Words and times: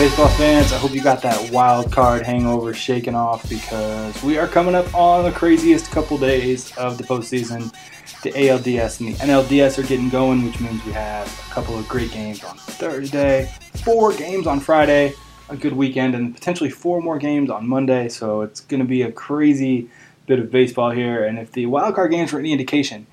baseball 0.00 0.28
fans? 0.28 0.72
I 0.72 0.78
hope 0.78 0.94
you 0.94 1.02
got 1.02 1.20
that 1.20 1.50
wild 1.50 1.92
card 1.92 2.22
hangover 2.22 2.72
shaken 2.72 3.14
off 3.14 3.46
because 3.50 4.22
we 4.22 4.38
are 4.38 4.48
coming 4.48 4.74
up 4.74 4.94
on 4.94 5.24
the 5.24 5.30
craziest 5.30 5.90
couple 5.90 6.16
days 6.16 6.74
of 6.78 6.96
the 6.96 7.04
postseason. 7.04 7.70
The 8.22 8.30
ALDS 8.30 9.00
and 9.00 9.10
the 9.10 9.18
NLDS 9.18 9.78
are 9.78 9.86
getting 9.86 10.08
going, 10.08 10.46
which 10.46 10.58
means 10.58 10.82
we 10.86 10.92
have 10.92 11.26
a 11.26 11.52
couple 11.52 11.78
of 11.78 11.86
great 11.86 12.10
games 12.12 12.42
on 12.42 12.56
Thursday, 12.56 13.52
four 13.84 14.14
games 14.14 14.46
on 14.46 14.58
Friday, 14.58 15.12
a 15.50 15.56
good 15.58 15.74
weekend, 15.74 16.14
and 16.14 16.34
potentially 16.34 16.70
four 16.70 17.02
more 17.02 17.18
games 17.18 17.50
on 17.50 17.68
Monday. 17.68 18.08
So 18.08 18.40
it's 18.40 18.60
going 18.60 18.80
to 18.80 18.88
be 18.88 19.02
a 19.02 19.12
crazy 19.12 19.90
bit 20.24 20.38
of 20.38 20.50
baseball 20.50 20.92
here. 20.92 21.26
And 21.26 21.38
if 21.38 21.52
the 21.52 21.66
wild 21.66 21.94
card 21.94 22.10
games 22.10 22.32
were 22.32 22.38
any 22.38 22.52
indication, 22.52 23.06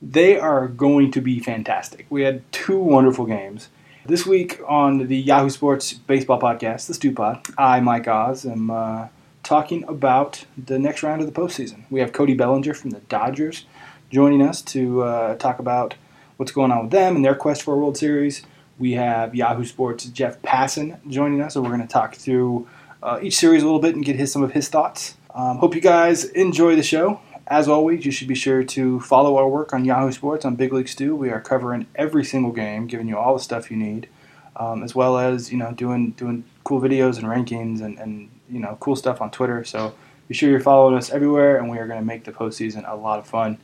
they 0.00 0.38
are 0.38 0.66
going 0.66 1.10
to 1.10 1.20
be 1.20 1.40
fantastic. 1.40 2.06
We 2.08 2.22
had 2.22 2.50
two 2.52 2.78
wonderful 2.78 3.26
games. 3.26 3.68
This 4.06 4.24
week 4.24 4.60
on 4.68 5.08
the 5.08 5.16
Yahoo 5.16 5.50
Sports 5.50 5.92
Baseball 5.92 6.40
Podcast, 6.40 6.86
the 6.86 6.94
Stew 6.94 7.10
Pod, 7.10 7.44
I, 7.58 7.80
Mike 7.80 8.06
Oz, 8.06 8.46
am 8.46 8.70
uh, 8.70 9.08
talking 9.42 9.82
about 9.88 10.44
the 10.56 10.78
next 10.78 11.02
round 11.02 11.20
of 11.20 11.26
the 11.26 11.32
postseason. 11.32 11.82
We 11.90 11.98
have 11.98 12.12
Cody 12.12 12.34
Bellinger 12.34 12.72
from 12.74 12.90
the 12.90 13.00
Dodgers 13.00 13.66
joining 14.08 14.42
us 14.42 14.62
to 14.62 15.02
uh, 15.02 15.34
talk 15.38 15.58
about 15.58 15.96
what's 16.36 16.52
going 16.52 16.70
on 16.70 16.82
with 16.82 16.92
them 16.92 17.16
and 17.16 17.24
their 17.24 17.34
quest 17.34 17.64
for 17.64 17.74
a 17.74 17.76
World 17.76 17.96
Series. 17.96 18.42
We 18.78 18.92
have 18.92 19.34
Yahoo 19.34 19.64
Sports' 19.64 20.04
Jeff 20.04 20.40
Passan 20.40 21.04
joining 21.08 21.40
us, 21.40 21.54
so 21.54 21.60
we're 21.60 21.70
going 21.70 21.80
to 21.80 21.88
talk 21.88 22.14
through 22.14 22.68
uh, 23.02 23.18
each 23.20 23.36
series 23.36 23.62
a 23.62 23.66
little 23.66 23.80
bit 23.80 23.96
and 23.96 24.04
get 24.04 24.14
his 24.14 24.30
some 24.30 24.44
of 24.44 24.52
his 24.52 24.68
thoughts. 24.68 25.16
Um, 25.34 25.58
hope 25.58 25.74
you 25.74 25.80
guys 25.80 26.26
enjoy 26.26 26.76
the 26.76 26.84
show. 26.84 27.20
As 27.48 27.68
always, 27.68 28.04
you 28.04 28.10
should 28.10 28.26
be 28.26 28.34
sure 28.34 28.64
to 28.64 28.98
follow 29.00 29.36
our 29.36 29.48
work 29.48 29.72
on 29.72 29.84
Yahoo 29.84 30.10
Sports 30.10 30.44
on 30.44 30.56
Big 30.56 30.72
League 30.72 30.88
Stew. 30.88 31.14
We 31.14 31.30
are 31.30 31.40
covering 31.40 31.86
every 31.94 32.24
single 32.24 32.50
game, 32.50 32.88
giving 32.88 33.06
you 33.06 33.16
all 33.16 33.34
the 33.34 33.42
stuff 33.42 33.70
you 33.70 33.76
need, 33.76 34.08
um, 34.56 34.82
as 34.82 34.96
well 34.96 35.16
as 35.16 35.52
you 35.52 35.58
know 35.58 35.70
doing 35.72 36.10
doing 36.12 36.44
cool 36.64 36.80
videos 36.80 37.18
and 37.18 37.26
rankings 37.26 37.80
and, 37.80 37.98
and 38.00 38.30
you 38.50 38.58
know 38.58 38.76
cool 38.80 38.96
stuff 38.96 39.20
on 39.20 39.30
Twitter. 39.30 39.62
So 39.62 39.94
be 40.26 40.34
sure 40.34 40.50
you're 40.50 40.58
following 40.58 40.96
us 40.96 41.10
everywhere, 41.10 41.58
and 41.58 41.70
we 41.70 41.78
are 41.78 41.86
going 41.86 42.00
to 42.00 42.04
make 42.06 42.24
the 42.24 42.32
postseason 42.32 42.82
a 42.90 42.96
lot 42.96 43.20
of 43.20 43.28
fun. 43.28 43.58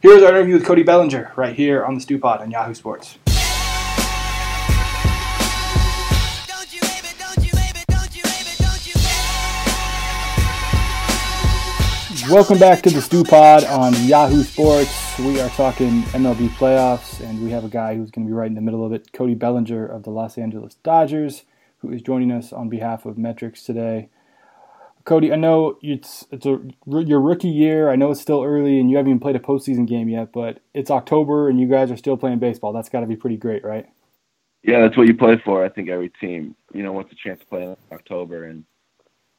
Here's 0.00 0.22
our 0.24 0.30
interview 0.30 0.54
with 0.54 0.64
Cody 0.64 0.82
Bellinger 0.82 1.32
right 1.36 1.54
here 1.54 1.84
on 1.84 1.94
the 1.94 2.00
Stew 2.00 2.18
Pod 2.18 2.40
on 2.40 2.50
Yahoo 2.50 2.74
Sports. 2.74 3.18
Welcome 12.30 12.58
back 12.58 12.82
to 12.82 12.90
the 12.90 13.00
Stew 13.00 13.24
Pod 13.24 13.64
on 13.64 13.94
Yahoo 14.04 14.42
Sports. 14.42 15.18
We 15.18 15.40
are 15.40 15.48
talking 15.48 16.02
MLB 16.02 16.48
playoffs, 16.50 17.20
and 17.20 17.42
we 17.42 17.50
have 17.52 17.64
a 17.64 17.70
guy 17.70 17.94
who's 17.94 18.10
going 18.10 18.26
to 18.26 18.30
be 18.30 18.34
right 18.34 18.48
in 18.48 18.54
the 18.54 18.60
middle 18.60 18.84
of 18.84 18.92
it, 18.92 19.14
Cody 19.14 19.34
Bellinger 19.34 19.86
of 19.86 20.02
the 20.02 20.10
Los 20.10 20.36
Angeles 20.36 20.74
Dodgers, 20.74 21.44
who 21.78 21.90
is 21.90 22.02
joining 22.02 22.30
us 22.30 22.52
on 22.52 22.68
behalf 22.68 23.06
of 23.06 23.16
MET-Rx 23.16 23.64
today. 23.64 24.10
Cody, 25.04 25.32
I 25.32 25.36
know 25.36 25.78
it's 25.80 26.26
it's 26.30 26.44
a, 26.44 26.60
your 26.84 27.18
rookie 27.18 27.48
year. 27.48 27.88
I 27.88 27.96
know 27.96 28.10
it's 28.10 28.20
still 28.20 28.44
early, 28.44 28.78
and 28.78 28.90
you 28.90 28.98
haven't 28.98 29.10
even 29.10 29.20
played 29.20 29.36
a 29.36 29.40
postseason 29.40 29.88
game 29.88 30.10
yet, 30.10 30.30
but 30.30 30.60
it's 30.74 30.90
October, 30.90 31.48
and 31.48 31.58
you 31.58 31.66
guys 31.66 31.90
are 31.90 31.96
still 31.96 32.18
playing 32.18 32.40
baseball. 32.40 32.74
That's 32.74 32.90
got 32.90 33.00
to 33.00 33.06
be 33.06 33.16
pretty 33.16 33.38
great, 33.38 33.64
right? 33.64 33.86
Yeah, 34.62 34.82
that's 34.82 34.98
what 34.98 35.06
you 35.06 35.14
play 35.14 35.40
for. 35.42 35.64
I 35.64 35.70
think 35.70 35.88
every 35.88 36.10
team, 36.10 36.54
you 36.74 36.82
know, 36.82 36.92
wants 36.92 37.10
a 37.10 37.16
chance 37.16 37.40
to 37.40 37.46
play 37.46 37.62
in 37.62 37.76
October, 37.90 38.44
and 38.44 38.64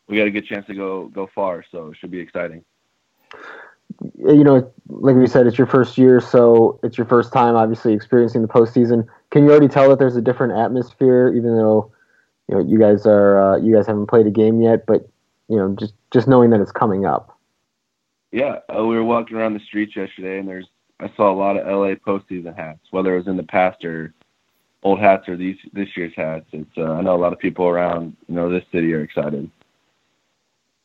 we 0.07 0.17
got 0.17 0.25
a 0.25 0.31
good 0.31 0.47
chance 0.47 0.65
to 0.65 0.73
go 0.73 1.07
go 1.09 1.29
far. 1.35 1.63
So 1.71 1.91
it 1.91 1.97
should 1.97 2.09
be 2.09 2.19
exciting 2.19 2.63
you 4.17 4.43
know, 4.43 4.71
like 4.87 5.15
we 5.15 5.27
said, 5.27 5.47
it's 5.47 5.57
your 5.57 5.67
first 5.67 5.97
year, 5.97 6.21
so 6.21 6.79
it's 6.83 6.97
your 6.97 7.07
first 7.07 7.33
time, 7.33 7.55
obviously, 7.55 7.93
experiencing 7.93 8.41
the 8.41 8.47
postseason. 8.47 9.07
Can 9.31 9.43
you 9.43 9.51
already 9.51 9.67
tell 9.67 9.89
that 9.89 9.99
there's 9.99 10.15
a 10.15 10.21
different 10.21 10.53
atmosphere, 10.57 11.33
even 11.35 11.55
though 11.55 11.91
you 12.47 12.55
know 12.55 12.61
you 12.61 12.79
guys 12.79 13.05
are 13.05 13.53
uh, 13.53 13.57
you 13.57 13.75
guys 13.75 13.87
haven't 13.87 14.07
played 14.07 14.27
a 14.27 14.31
game 14.31 14.61
yet, 14.61 14.85
but 14.85 15.07
you 15.47 15.57
know, 15.57 15.75
just 15.77 15.93
just 16.11 16.27
knowing 16.27 16.49
that 16.51 16.61
it's 16.61 16.71
coming 16.71 17.05
up. 17.05 17.37
Yeah, 18.31 18.59
uh, 18.73 18.85
we 18.85 18.95
were 18.95 19.03
walking 19.03 19.37
around 19.37 19.55
the 19.55 19.59
streets 19.59 19.95
yesterday, 19.95 20.39
and 20.39 20.47
there's 20.47 20.67
I 20.99 21.11
saw 21.15 21.31
a 21.31 21.35
lot 21.35 21.57
of 21.57 21.65
LA 21.65 21.95
postseason 21.95 22.55
hats, 22.55 22.79
whether 22.91 23.13
it 23.13 23.17
was 23.17 23.27
in 23.27 23.37
the 23.37 23.43
past 23.43 23.83
or 23.83 24.13
old 24.83 24.99
hats 24.99 25.27
or 25.27 25.35
these 25.35 25.57
this 25.73 25.89
year's 25.97 26.13
hats. 26.15 26.45
It's 26.51 26.77
uh, 26.77 26.93
I 26.93 27.01
know 27.01 27.15
a 27.15 27.17
lot 27.17 27.33
of 27.33 27.39
people 27.39 27.67
around 27.67 28.15
you 28.27 28.35
know 28.35 28.49
this 28.49 28.63
city 28.71 28.93
are 28.93 29.01
excited. 29.01 29.49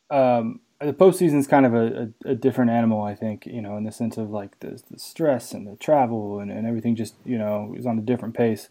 Um, 0.09 0.59
the 0.79 0.93
postseason 0.93 1.37
is 1.37 1.47
kind 1.47 1.65
of 1.65 1.73
a, 1.73 2.11
a, 2.25 2.31
a, 2.31 2.35
different 2.35 2.71
animal, 2.71 3.01
I 3.01 3.15
think, 3.15 3.45
you 3.45 3.61
know, 3.61 3.77
in 3.77 3.83
the 3.85 3.91
sense 3.91 4.17
of 4.17 4.29
like 4.29 4.59
the, 4.59 4.81
the 4.91 4.99
stress 4.99 5.53
and 5.53 5.65
the 5.65 5.75
travel 5.77 6.39
and, 6.39 6.51
and 6.51 6.67
everything 6.67 6.95
just, 6.95 7.15
you 7.23 7.37
know, 7.37 7.73
is 7.77 7.85
on 7.85 7.97
a 7.97 8.01
different 8.01 8.35
pace. 8.35 8.69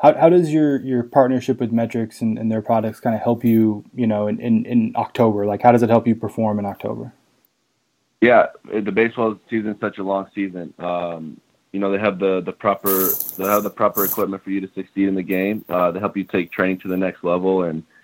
How, 0.00 0.14
how 0.14 0.28
does 0.28 0.52
your, 0.52 0.80
your 0.80 1.02
partnership 1.02 1.58
with 1.58 1.72
MET-Rx 1.72 2.20
and, 2.20 2.38
and 2.38 2.50
their 2.50 2.62
products 2.62 3.00
kind 3.00 3.16
of 3.16 3.22
help 3.22 3.44
you, 3.44 3.84
you 3.94 4.06
know, 4.06 4.28
in, 4.28 4.40
in, 4.40 4.64
in 4.66 4.92
October? 4.94 5.46
Like, 5.46 5.62
how 5.62 5.72
does 5.72 5.82
it 5.82 5.90
help 5.90 6.06
you 6.06 6.14
perform 6.14 6.58
in 6.58 6.66
October? 6.66 7.12
Yeah, 8.20 8.46
the 8.72 8.92
baseball 8.92 9.38
season 9.50 9.72
is 9.72 9.80
such 9.80 9.98
a 9.98 10.02
long 10.02 10.28
season. 10.34 10.74
Um, 10.78 11.40
you 11.72 11.80
know, 11.80 11.90
they 11.90 11.98
have 11.98 12.18
the, 12.18 12.40
the 12.40 12.52
proper 12.52 12.88
they 13.36 13.44
have 13.44 13.62
the 13.62 13.70
proper 13.70 14.04
equipment 14.04 14.42
for 14.42 14.50
you 14.50 14.60
to 14.62 14.68
succeed 14.74 15.08
in 15.08 15.14
the 15.14 15.22
game. 15.22 15.64
Uh, 15.68 15.90
they 15.90 16.00
help 16.00 16.16
you 16.16 16.24
take 16.24 16.50
training 16.50 16.78
to 16.78 16.88
the 16.88 16.96
next 16.96 17.24
level 17.24 17.64
and– 17.64 17.82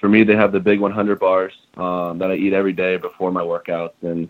for 0.00 0.08
me, 0.08 0.24
they 0.24 0.34
have 0.34 0.52
the 0.52 0.60
big 0.60 0.80
100 0.80 1.20
bars 1.20 1.52
um, 1.76 2.18
that 2.18 2.30
I 2.30 2.34
eat 2.34 2.52
every 2.52 2.72
day 2.72 2.96
before 2.96 3.30
my 3.30 3.42
workouts, 3.42 3.92
and 4.02 4.28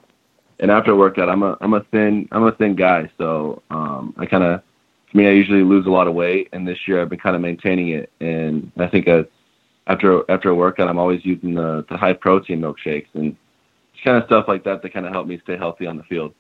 and 0.59 0.71
after 0.71 0.91
a 0.91 0.97
workout, 0.97 1.29
I'm 1.29 1.43
a 1.43 1.57
I'm 1.61 1.75
a 1.75 1.81
thin 1.85 2.29
I'm 2.33 2.45
a 2.45 2.53
thin 2.53 2.75
guy, 2.75 3.11
so 3.17 3.63
um, 3.71 4.15
I 4.19 4.27
kind 4.27 4.45
of 4.45 4.63
for 5.11 5.17
me, 5.17 5.27
I 5.27 5.31
usually 5.31 5.63
lose 5.63 5.87
a 5.87 5.91
lot 5.91 6.07
of 6.07 6.15
weight, 6.15 6.49
and 6.53 6.67
this 6.67 6.79
year 6.87 7.01
I've 7.01 7.09
been 7.09 7.19
kind 7.19 7.35
of 7.35 7.43
maintaining 7.43 7.89
it, 7.89 8.13
and 8.21 8.71
I 8.79 8.87
think 8.87 9.09
I, 9.09 9.25
after 9.87 10.29
after 10.31 10.51
a 10.51 10.55
workout, 10.55 10.89
I'm 10.89 10.99
always 10.99 11.25
using 11.25 11.55
the, 11.55 11.85
the 11.89 11.97
high 11.97 12.13
protein 12.13 12.61
milkshakes 12.61 13.09
and 13.15 13.37
kind 14.05 14.17
of 14.17 14.25
stuff 14.27 14.47
like 14.49 14.65
that 14.65 14.83
to 14.83 14.89
kind 14.89 15.07
of 15.07 15.13
help 15.13 15.27
me 15.27 15.39
stay 15.43 15.57
healthy 15.57 15.87
on 15.87 15.97
the 15.97 16.03
field. 16.05 16.33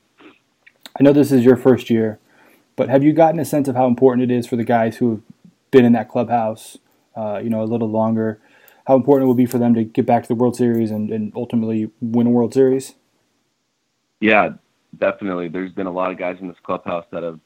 I 0.98 1.02
know 1.02 1.12
this 1.12 1.32
is 1.32 1.44
your 1.44 1.56
first 1.56 1.90
year, 1.90 2.18
but 2.76 2.88
have 2.88 3.02
you 3.02 3.12
gotten 3.12 3.40
a 3.40 3.44
sense 3.44 3.68
of 3.68 3.76
how 3.76 3.86
important 3.86 4.30
it 4.30 4.34
is 4.34 4.46
for 4.46 4.56
the 4.56 4.64
guys 4.64 4.96
who 4.96 5.10
have 5.10 5.20
been 5.70 5.84
in 5.84 5.92
that 5.92 6.08
clubhouse, 6.08 6.78
uh, 7.16 7.40
you 7.42 7.50
know, 7.50 7.62
a 7.62 7.64
little 7.64 7.90
longer? 7.90 8.40
How 8.90 8.96
important 8.96 9.22
it 9.22 9.28
will 9.28 9.34
be 9.34 9.46
for 9.46 9.58
them 9.58 9.72
to 9.72 9.84
get 9.84 10.04
back 10.04 10.24
to 10.24 10.28
the 10.28 10.34
World 10.34 10.56
Series 10.56 10.90
and, 10.90 11.12
and 11.12 11.32
ultimately 11.36 11.92
win 12.00 12.26
a 12.26 12.30
World 12.30 12.52
Series? 12.52 12.94
Yeah, 14.18 14.54
definitely. 14.98 15.46
There's 15.46 15.70
been 15.70 15.86
a 15.86 15.92
lot 15.92 16.10
of 16.10 16.18
guys 16.18 16.38
in 16.40 16.48
this 16.48 16.56
clubhouse 16.64 17.04
that 17.12 17.22
have 17.22 17.38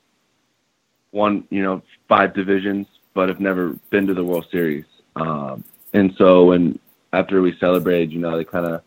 won, 1.12 1.46
you 1.50 1.62
know, 1.62 1.82
five 2.08 2.32
divisions, 2.32 2.86
but 3.12 3.28
have 3.28 3.40
never 3.40 3.74
been 3.90 4.06
to 4.06 4.14
the 4.14 4.24
World 4.24 4.46
Series. 4.50 4.86
Um, 5.16 5.64
and 5.92 6.14
so 6.16 6.46
when 6.46 6.78
after 7.12 7.42
we 7.42 7.54
celebrated, 7.58 8.10
you 8.10 8.20
know, 8.20 8.38
they 8.38 8.44
kind 8.44 8.64
of 8.64 8.82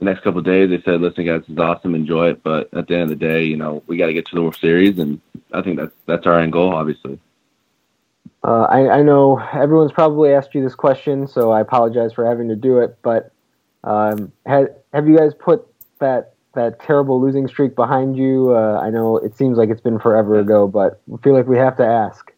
the 0.00 0.04
next 0.04 0.24
couple 0.24 0.40
days 0.40 0.68
they 0.68 0.82
said, 0.82 1.00
"Listen, 1.00 1.26
guys, 1.26 1.42
is 1.48 1.58
awesome, 1.58 1.94
enjoy 1.94 2.30
it." 2.30 2.42
But 2.42 2.74
at 2.74 2.88
the 2.88 2.94
end 2.94 3.04
of 3.04 3.10
the 3.10 3.14
day, 3.24 3.44
you 3.44 3.56
know, 3.56 3.84
we 3.86 3.96
got 3.96 4.06
to 4.06 4.12
get 4.12 4.26
to 4.26 4.34
the 4.34 4.42
World 4.42 4.58
Series, 4.60 4.98
and 4.98 5.20
I 5.52 5.62
think 5.62 5.78
that's 5.78 5.94
that's 6.06 6.26
our 6.26 6.40
end 6.40 6.54
goal, 6.54 6.74
obviously. 6.74 7.20
Uh, 8.42 8.62
I, 8.62 8.88
I, 8.88 9.02
know 9.02 9.38
everyone's 9.52 9.92
probably 9.92 10.32
asked 10.32 10.54
you 10.54 10.62
this 10.62 10.74
question, 10.74 11.26
so 11.26 11.50
I 11.50 11.60
apologize 11.60 12.14
for 12.14 12.24
having 12.24 12.48
to 12.48 12.56
do 12.56 12.78
it. 12.78 12.96
But 13.02 13.32
um, 13.84 14.32
have, 14.46 14.68
have 14.94 15.06
you 15.08 15.16
guys 15.16 15.32
put 15.38 15.66
that 15.98 16.34
that 16.54 16.80
terrible 16.80 17.20
losing 17.20 17.46
streak 17.48 17.76
behind 17.76 18.16
you? 18.16 18.56
Uh, 18.56 18.80
I 18.82 18.88
know 18.88 19.18
it 19.18 19.36
seems 19.36 19.58
like 19.58 19.68
it's 19.68 19.82
been 19.82 19.98
forever 19.98 20.38
ago, 20.38 20.66
but 20.66 21.02
I 21.12 21.18
feel 21.22 21.34
like 21.34 21.46
we 21.46 21.58
have 21.58 21.76
to 21.76 21.84
ask. 21.84 22.32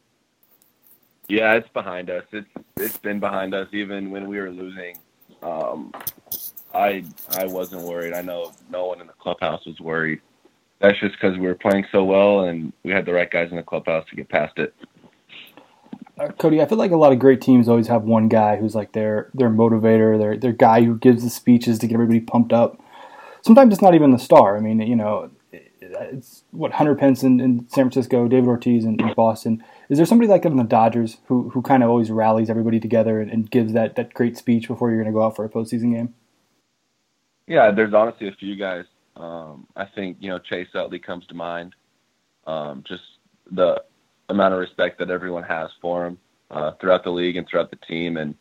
Yeah, 1.28 1.54
it's 1.54 1.68
behind 1.68 2.10
us. 2.10 2.24
It's 2.32 2.50
it's 2.76 2.98
been 2.98 3.20
behind 3.20 3.54
us 3.54 3.68
even 3.72 4.10
when 4.10 4.26
we 4.26 4.40
were 4.40 4.50
losing. 4.50 4.98
Um, 5.40 5.92
I 6.74 7.04
I 7.36 7.46
wasn't 7.46 7.82
worried. 7.82 8.12
I 8.12 8.22
know 8.22 8.52
no 8.70 8.86
one 8.86 9.00
in 9.00 9.06
the 9.06 9.12
clubhouse 9.14 9.64
was 9.66 9.78
worried. 9.80 10.20
That's 10.80 10.98
just 10.98 11.14
because 11.14 11.38
we 11.38 11.46
were 11.46 11.54
playing 11.54 11.86
so 11.92 12.02
well 12.02 12.40
and 12.40 12.72
we 12.82 12.90
had 12.90 13.06
the 13.06 13.12
right 13.12 13.30
guys 13.30 13.50
in 13.50 13.56
the 13.56 13.62
clubhouse 13.62 14.04
to 14.10 14.16
get 14.16 14.28
past 14.28 14.58
it. 14.58 14.74
Uh, 16.18 16.28
Cody, 16.32 16.60
I 16.60 16.66
feel 16.66 16.78
like 16.78 16.90
a 16.90 16.96
lot 16.96 17.12
of 17.12 17.18
great 17.18 17.40
teams 17.40 17.68
always 17.68 17.88
have 17.88 18.02
one 18.02 18.28
guy 18.28 18.56
who's 18.56 18.74
like 18.74 18.92
their 18.92 19.30
their 19.32 19.48
motivator, 19.48 20.18
their 20.18 20.36
their 20.36 20.52
guy 20.52 20.82
who 20.82 20.96
gives 20.98 21.22
the 21.22 21.30
speeches 21.30 21.78
to 21.78 21.86
get 21.86 21.94
everybody 21.94 22.20
pumped 22.20 22.52
up. 22.52 22.80
Sometimes 23.42 23.72
it's 23.72 23.82
not 23.82 23.94
even 23.94 24.10
the 24.10 24.18
star. 24.18 24.56
I 24.56 24.60
mean, 24.60 24.80
you 24.80 24.94
know, 24.94 25.30
it's 25.52 26.44
what 26.50 26.72
Hunter 26.72 26.94
Pence 26.94 27.22
in, 27.22 27.40
in 27.40 27.60
San 27.68 27.84
Francisco, 27.84 28.28
David 28.28 28.48
Ortiz 28.48 28.84
in, 28.84 29.00
in, 29.00 29.14
Boston. 29.14 29.64
Is 29.88 29.98
there 29.98 30.06
somebody 30.06 30.28
like 30.28 30.42
that 30.42 30.52
in 30.52 30.58
the 30.58 30.64
Dodgers 30.64 31.18
who 31.26 31.50
who 31.50 31.62
kind 31.62 31.82
of 31.82 31.88
always 31.88 32.10
rallies 32.10 32.50
everybody 32.50 32.78
together 32.78 33.20
and, 33.20 33.30
and 33.30 33.50
gives 33.50 33.72
that 33.72 33.96
that 33.96 34.12
great 34.14 34.36
speech 34.36 34.68
before 34.68 34.90
you're 34.90 35.02
going 35.02 35.12
to 35.12 35.18
go 35.18 35.24
out 35.24 35.36
for 35.36 35.44
a 35.44 35.48
postseason 35.48 35.94
game? 35.94 36.14
Yeah, 37.46 37.70
there's 37.70 37.94
honestly 37.94 38.28
a 38.28 38.32
few 38.32 38.56
guys. 38.56 38.84
Um, 39.16 39.66
I 39.76 39.86
think 39.86 40.18
you 40.20 40.28
know 40.28 40.38
Chase 40.38 40.68
Utley 40.74 40.98
comes 40.98 41.26
to 41.26 41.34
mind. 41.34 41.74
Um, 42.46 42.84
just 42.86 43.02
the 43.50 43.82
amount 44.32 44.54
of 44.54 44.60
respect 44.60 44.98
that 44.98 45.10
everyone 45.10 45.44
has 45.44 45.70
for 45.80 46.06
him 46.06 46.18
uh, 46.50 46.72
throughout 46.72 47.04
the 47.04 47.10
league 47.10 47.36
and 47.36 47.46
throughout 47.46 47.70
the 47.70 47.76
team. 47.76 48.16
And 48.16 48.34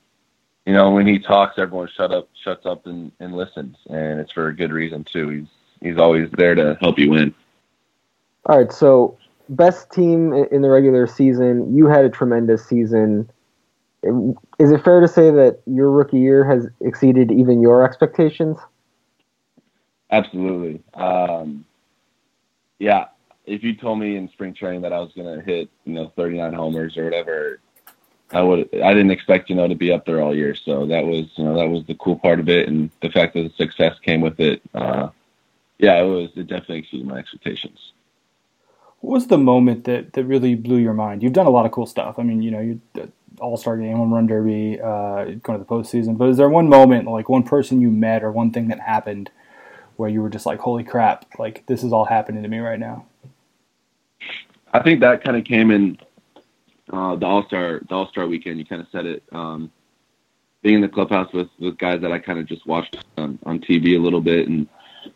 you 0.65 0.73
know, 0.73 0.91
when 0.91 1.05
he 1.05 1.19
talks, 1.19 1.57
everyone 1.57 1.89
shut 1.95 2.11
up, 2.11 2.29
shuts 2.43 2.65
up, 2.65 2.85
and, 2.85 3.11
and 3.19 3.35
listens, 3.35 3.77
and 3.89 4.19
it's 4.19 4.31
for 4.31 4.47
a 4.47 4.55
good 4.55 4.71
reason 4.71 5.03
too. 5.03 5.29
He's 5.29 5.47
he's 5.81 5.97
always 5.97 6.29
there 6.31 6.55
to 6.55 6.77
help 6.81 6.97
you 6.97 7.11
win. 7.11 7.33
All 8.45 8.57
right, 8.57 8.71
so 8.71 9.17
best 9.49 9.91
team 9.91 10.33
in 10.33 10.61
the 10.61 10.69
regular 10.69 11.07
season. 11.07 11.75
You 11.75 11.88
had 11.88 12.05
a 12.05 12.09
tremendous 12.09 12.65
season. 12.65 13.29
is 14.03 14.71
it 14.71 14.83
fair 14.83 14.99
to 14.99 15.07
say 15.07 15.29
that 15.31 15.59
your 15.65 15.91
rookie 15.91 16.19
year 16.19 16.44
has 16.44 16.67
exceeded 16.81 17.31
even 17.31 17.61
your 17.61 17.83
expectations? 17.83 18.57
Absolutely. 20.11 20.81
Um, 20.94 21.65
yeah, 22.79 23.05
if 23.45 23.63
you 23.63 23.75
told 23.75 23.99
me 23.99 24.17
in 24.17 24.29
spring 24.29 24.53
training 24.53 24.81
that 24.81 24.93
I 24.93 24.99
was 24.99 25.11
going 25.15 25.39
to 25.39 25.45
hit, 25.45 25.69
you 25.85 25.93
know, 25.93 26.11
39 26.15 26.53
homers 26.53 26.97
or 26.97 27.05
whatever, 27.05 27.59
I 28.33 28.41
would. 28.41 28.69
I 28.73 28.93
didn't 28.93 29.11
expect, 29.11 29.49
you 29.49 29.55
know, 29.55 29.67
to 29.67 29.75
be 29.75 29.91
up 29.91 30.05
there 30.05 30.21
all 30.21 30.35
year. 30.35 30.55
So 30.55 30.85
that 30.85 31.05
was, 31.05 31.25
you 31.35 31.43
know, 31.43 31.57
that 31.57 31.67
was 31.67 31.85
the 31.85 31.95
cool 31.95 32.17
part 32.17 32.39
of 32.39 32.49
it, 32.49 32.67
and 32.67 32.89
the 33.01 33.09
fact 33.09 33.33
that 33.33 33.43
the 33.43 33.53
success 33.57 33.97
came 34.03 34.21
with 34.21 34.39
it. 34.39 34.61
Uh, 34.73 35.09
yeah, 35.79 35.99
it 36.01 36.05
was. 36.05 36.29
It 36.35 36.47
definitely 36.47 36.79
exceeded 36.79 37.07
my 37.07 37.17
expectations. 37.17 37.91
What 38.99 39.15
was 39.15 39.27
the 39.27 39.38
moment 39.38 39.83
that 39.85 40.13
that 40.13 40.23
really 40.23 40.55
blew 40.55 40.77
your 40.77 40.94
mind? 40.94 41.23
You've 41.23 41.33
done 41.33 41.47
a 41.47 41.51
lot 41.51 41.65
of 41.65 41.71
cool 41.71 41.85
stuff. 41.85 42.19
I 42.19 42.23
mean, 42.23 42.41
you 42.41 42.51
know, 42.51 42.61
you 42.61 42.81
All 43.39 43.57
Star 43.57 43.75
Game, 43.75 43.97
Home 43.97 44.13
Run 44.13 44.27
Derby, 44.27 44.79
uh, 44.79 45.25
going 45.25 45.57
to 45.57 45.57
the 45.57 45.65
postseason. 45.65 46.17
But 46.17 46.29
is 46.29 46.37
there 46.37 46.49
one 46.49 46.69
moment, 46.69 47.07
like 47.07 47.27
one 47.27 47.44
person 47.44 47.81
you 47.81 47.89
met, 47.89 48.23
or 48.23 48.31
one 48.31 48.51
thing 48.51 48.69
that 48.69 48.79
happened, 48.79 49.29
where 49.97 50.09
you 50.09 50.21
were 50.21 50.29
just 50.29 50.45
like, 50.45 50.59
"Holy 50.59 50.83
crap! 50.83 51.25
Like 51.37 51.65
this 51.65 51.83
is 51.83 51.91
all 51.91 52.05
happening 52.05 52.44
to 52.44 52.49
me 52.49 52.59
right 52.59 52.79
now." 52.79 53.07
I 54.73 54.81
think 54.81 55.01
that 55.01 55.23
kind 55.23 55.38
of 55.38 55.44
came 55.44 55.71
in 55.71 55.97
uh, 56.91 57.15
the 57.15 57.25
All 57.25 57.45
Star 57.45 57.81
the 57.88 57.95
All 57.95 58.07
Star 58.07 58.27
weekend. 58.27 58.59
You 58.59 58.65
kind 58.65 58.81
of 58.81 58.88
said 58.91 59.06
it. 59.06 59.23
Um, 59.31 59.71
being 60.62 60.75
in 60.75 60.81
the 60.81 60.88
clubhouse 60.88 61.31
with 61.33 61.50
with 61.59 61.77
guys 61.77 62.01
that 62.01 62.12
I 62.12 62.19
kind 62.19 62.39
of 62.39 62.45
just 62.45 62.65
watched 62.65 62.97
on, 63.18 63.39
on 63.45 63.59
TV 63.59 63.95
a 63.95 64.00
little 64.00 64.21
bit 64.21 64.47
and 64.47 64.68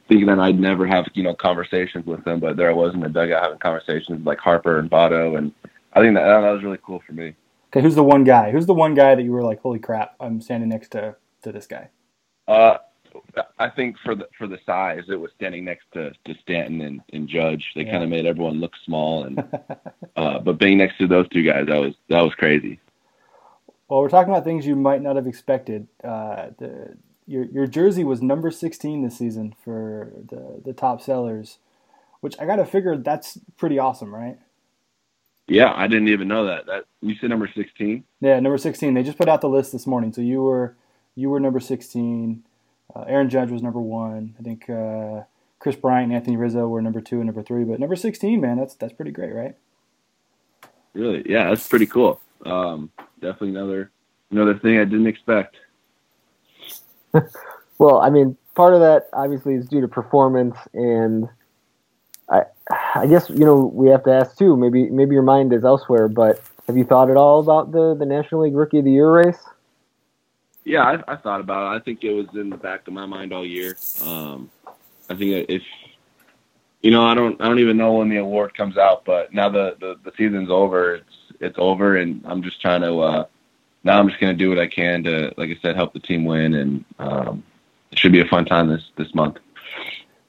thinking 0.08 0.28
that 0.28 0.40
I'd 0.40 0.60
never 0.60 0.88
have 0.88 1.06
you 1.14 1.24
know 1.24 1.34
conversations 1.34 2.06
with 2.06 2.24
them, 2.26 2.40
but 2.40 2.58
there 2.58 2.70
I 2.70 2.74
was 2.74 2.94
in 2.94 3.00
the 3.00 3.10
dugout 3.10 3.44
having 3.44 3.60
conversations 3.60 4.26
like 4.26 4.40
Harper 4.40 4.80
and 4.80 4.90
Votto, 4.90 5.38
and 5.38 5.54
I 5.94 6.02
think 6.02 6.16
that 6.16 6.26
that 6.26 6.52
was 6.52 6.64
really 6.64 6.80
cool 6.84 7.02
for 7.06 7.14
me. 7.14 7.36
Okay, 7.70 7.82
who's 7.82 7.96
the 7.96 8.04
one 8.04 8.24
guy? 8.24 8.52
Who's 8.52 8.66
the 8.66 8.74
one 8.74 8.96
guy 8.96 9.16
that 9.16 9.24
you 9.24 9.32
were 9.32 9.44
like, 9.44 9.62
"Holy 9.62 9.80
crap! 9.80 10.16
I'm 10.20 10.42
standing 10.42 10.70
next 10.70 10.90
to 10.90 11.16
to 11.44 11.52
this 11.52 11.68
guy." 11.68 11.90
Uh, 12.48 12.78
I 13.60 13.70
think 13.70 13.98
for 14.04 14.16
the 14.16 14.28
for 14.38 14.48
the 14.48 14.60
size, 14.66 15.04
it 15.10 15.16
was 15.16 15.32
standing 15.36 15.66
next 15.66 15.86
to, 15.94 16.12
to 16.26 16.36
Stanton 16.42 16.82
and, 16.82 17.02
and 17.14 17.28
Judge. 17.28 17.72
They 17.76 17.84
yeah. 17.84 17.92
kind 17.92 18.04
of 18.04 18.10
made 18.10 18.26
everyone 18.26 18.60
look 18.60 18.74
small, 18.86 19.24
and 19.24 19.40
uh, 20.16 20.40
but 20.40 20.60
being 20.60 20.78
next 20.78 20.98
to 21.00 21.08
those 21.08 21.28
two 21.30 21.44
guys, 21.44 21.68
that 21.68 21.80
was 21.80 21.94
that 22.10 22.22
was 22.22 22.34
crazy. 22.36 22.80
Well, 23.88 24.02
we're 24.02 24.10
talking 24.10 24.34
about 24.34 24.44
things 24.44 24.66
you 24.66 24.76
might 24.76 25.02
not 25.02 25.16
have 25.16 25.28
expected. 25.28 25.88
Uh, 26.04 26.48
the, 26.58 26.98
your 27.28 27.46
your 27.46 27.68
jersey 27.68 28.04
was 28.04 28.22
number 28.22 28.52
sixteen 28.52 29.04
this 29.04 29.18
season 29.18 29.56
for 29.64 30.12
the 30.30 30.62
the 30.64 30.74
top 30.74 31.02
sellers, 31.02 31.60
which 32.22 32.36
I 32.40 32.46
got 32.46 32.58
to 32.58 32.66
figure 32.66 32.98
that's 32.98 33.38
pretty 33.58 33.80
awesome, 33.80 34.14
right? 34.14 34.38
Yeah, 35.48 35.72
I 35.76 35.88
didn't 35.88 36.08
even 36.08 36.28
know 36.28 36.46
that. 36.48 36.66
That 36.66 36.86
you 37.02 37.16
said 37.22 37.30
number 37.30 37.50
sixteen. 37.56 38.04
Yeah, 38.20 38.40
number 38.40 38.58
sixteen. 38.58 38.94
They 38.94 39.04
just 39.04 39.18
put 39.18 39.30
out 39.30 39.42
the 39.42 39.50
list 39.50 39.72
this 39.72 39.86
morning, 39.86 40.12
so 40.12 40.22
you 40.22 40.42
were 40.42 40.76
you 41.16 41.30
were 41.30 41.40
number 41.40 41.60
sixteen. 41.60 42.44
Uh, 42.94 43.04
Aaron 43.08 43.30
Judge 43.30 43.52
was 43.52 43.62
number 43.62 43.80
one. 43.80 44.36
I 44.40 44.44
think 44.44 44.70
uh, 44.70 45.22
Kris 45.60 45.76
Bryant 45.76 46.12
and 46.12 46.14
Anthony 46.14 46.38
Rizzo 46.38 46.68
were 46.68 46.82
number 46.82 47.02
two 47.02 47.18
and 47.18 47.26
number 47.26 47.42
three. 47.42 47.64
But 47.64 47.80
number 47.80 47.96
16, 47.96 48.40
man, 48.40 48.58
that's 48.58 48.76
that's 48.76 48.94
pretty 48.94 49.12
great, 49.12 49.34
right? 49.34 49.56
Really? 50.94 51.24
Yeah, 51.30 51.50
that's 51.50 51.68
pretty 51.68 51.88
cool. 51.88 52.22
Um, 52.46 52.92
definitely 53.22 53.50
another 53.50 53.92
another 54.32 54.58
thing 54.58 54.78
I 54.78 54.86
didn't 54.86 55.08
expect. 55.08 55.58
well, 57.78 58.00
I 58.00 58.10
mean, 58.10 58.38
part 58.56 58.74
of 58.74 58.80
that 58.82 59.10
obviously 59.14 59.56
is 59.56 59.68
due 59.68 59.82
to 59.82 59.88
performance, 59.88 60.58
and 60.74 61.28
I 62.30 62.44
I 62.96 63.08
guess 63.08 63.30
you 63.30 63.46
know 63.46 63.72
we 63.74 63.90
have 63.90 64.04
to 64.04 64.12
ask 64.12 64.38
too. 64.38 64.56
Maybe 64.56 64.90
maybe 64.90 65.14
your 65.14 65.24
mind 65.24 65.54
is 65.54 65.64
elsewhere, 65.64 66.08
but 66.08 66.42
have 66.68 66.78
you 66.78 66.86
thought 66.86 67.10
at 67.10 67.18
all 67.18 67.40
about 67.40 67.72
the 67.72 67.96
the 67.96 68.06
National 68.06 68.42
League 68.44 68.56
Rookie 68.56 68.80
of 68.80 68.86
the 68.86 68.92
Year 68.92 69.12
race? 69.12 69.44
Yeah, 70.66 70.82
I, 70.82 71.14
I 71.14 71.16
thought 71.16 71.42
about 71.42 71.72
it. 71.72 71.80
I 71.80 71.84
think 71.84 72.04
it 72.04 72.12
was 72.12 72.26
in 72.34 72.50
the 72.50 72.58
back 72.58 72.88
of 72.88 72.94
my 72.94 73.06
mind 73.06 73.32
all 73.32 73.46
year. 73.46 73.78
Um, 74.02 74.50
I 75.10 75.16
think 75.16 75.48
if 75.48 75.62
you 76.82 76.92
know, 76.92 77.04
I 77.04 77.16
don't, 77.16 77.42
I 77.42 77.46
don't 77.46 77.60
even 77.60 77.78
know 77.78 77.94
when 77.94 78.10
the 78.10 78.18
award 78.18 78.56
comes 78.56 78.78
out, 78.78 79.06
but 79.06 79.34
now 79.34 79.50
the, 79.50 79.76
the, 79.80 79.96
the 80.04 80.12
season's 80.18 80.50
over. 80.52 80.96
It's 80.96 81.10
it's 81.40 81.56
over, 81.58 81.98
and 81.98 82.22
I'm 82.26 82.44
just 82.44 82.62
trying 82.62 82.82
to. 82.82 83.00
Uh, 83.00 83.26
now 83.84 84.00
I'm 84.00 84.08
just 84.08 84.20
gonna 84.20 84.34
do 84.34 84.50
what 84.50 84.60
I 84.60 84.68
can 84.68 85.04
to, 85.04 85.34
like 85.38 85.50
I 85.50 85.58
said, 85.62 85.76
help 85.76 85.94
the 85.94 86.00
team 86.00 86.26
win, 86.26 86.54
and 86.56 86.86
um, 87.00 87.44
it 87.92 88.00
should 88.00 88.12
be 88.12 88.22
a 88.22 88.26
fun 88.26 88.46
time 88.46 88.70
this 88.70 88.84
this 88.98 89.14
month. 89.14 89.38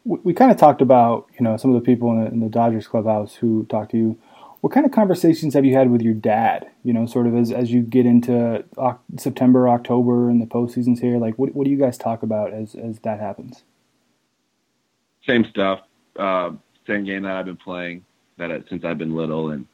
We, 0.05 0.19
we 0.23 0.35
kind 0.35 0.51
of 0.51 0.59
talked 0.59 0.83
about 0.83 1.27
you 1.39 1.45
know 1.45 1.57
some 1.57 1.75
of 1.75 1.83
the 1.83 1.85
people 1.85 2.11
in 2.13 2.25
the, 2.25 2.31
in 2.31 2.41
the 2.41 2.49
Dodgers 2.49 2.87
clubhouse 2.87 3.35
who 3.35 3.65
talked 3.67 3.91
to 3.93 3.97
you 3.97 4.19
what 4.67 4.73
kind 4.73 4.85
of 4.85 4.91
conversations 4.91 5.55
have 5.55 5.65
you 5.65 5.77
had 5.77 5.93
with 5.93 6.03
your 6.03 6.13
dad? 6.13 6.69
You 6.83 6.93
know, 6.93 7.07
sort 7.07 7.29
of 7.29 7.37
as, 7.37 7.53
as 7.53 7.71
you 7.71 7.83
get 7.83 8.05
into 8.05 8.65
September, 9.17 9.69
October, 9.69 10.29
and 10.29 10.43
the 10.43 10.47
postseasons 10.47 10.99
here. 10.99 11.19
Like, 11.19 11.39
what 11.39 11.55
what 11.55 11.67
do 11.67 11.71
you 11.71 11.79
guys 11.79 11.97
talk 11.97 12.25
about 12.25 12.53
as 12.53 12.75
as 12.75 12.99
that 13.05 13.21
happens? 13.21 13.63
Same 15.25 15.45
stuff. 15.45 15.83
Uh, 16.19 16.51
same 16.85 17.05
game 17.05 17.23
that 17.23 17.37
I've 17.37 17.45
been 17.45 17.57
playing 17.57 18.05
that 18.39 18.51
I, 18.51 18.63
since 18.69 18.85
I've 18.85 18.99
been 18.99 19.15
little, 19.15 19.51
and 19.51 19.69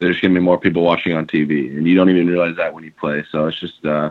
there's 0.00 0.20
gonna 0.20 0.34
be 0.34 0.40
more 0.40 0.58
people 0.58 0.82
watching 0.82 1.12
on 1.12 1.28
TV, 1.28 1.68
and 1.76 1.86
you 1.86 1.94
don't 1.94 2.10
even 2.10 2.26
realize 2.26 2.56
that 2.56 2.74
when 2.74 2.82
you 2.82 2.90
play. 2.90 3.24
So 3.30 3.46
it's 3.46 3.60
just 3.60 3.86
uh, 3.86 4.10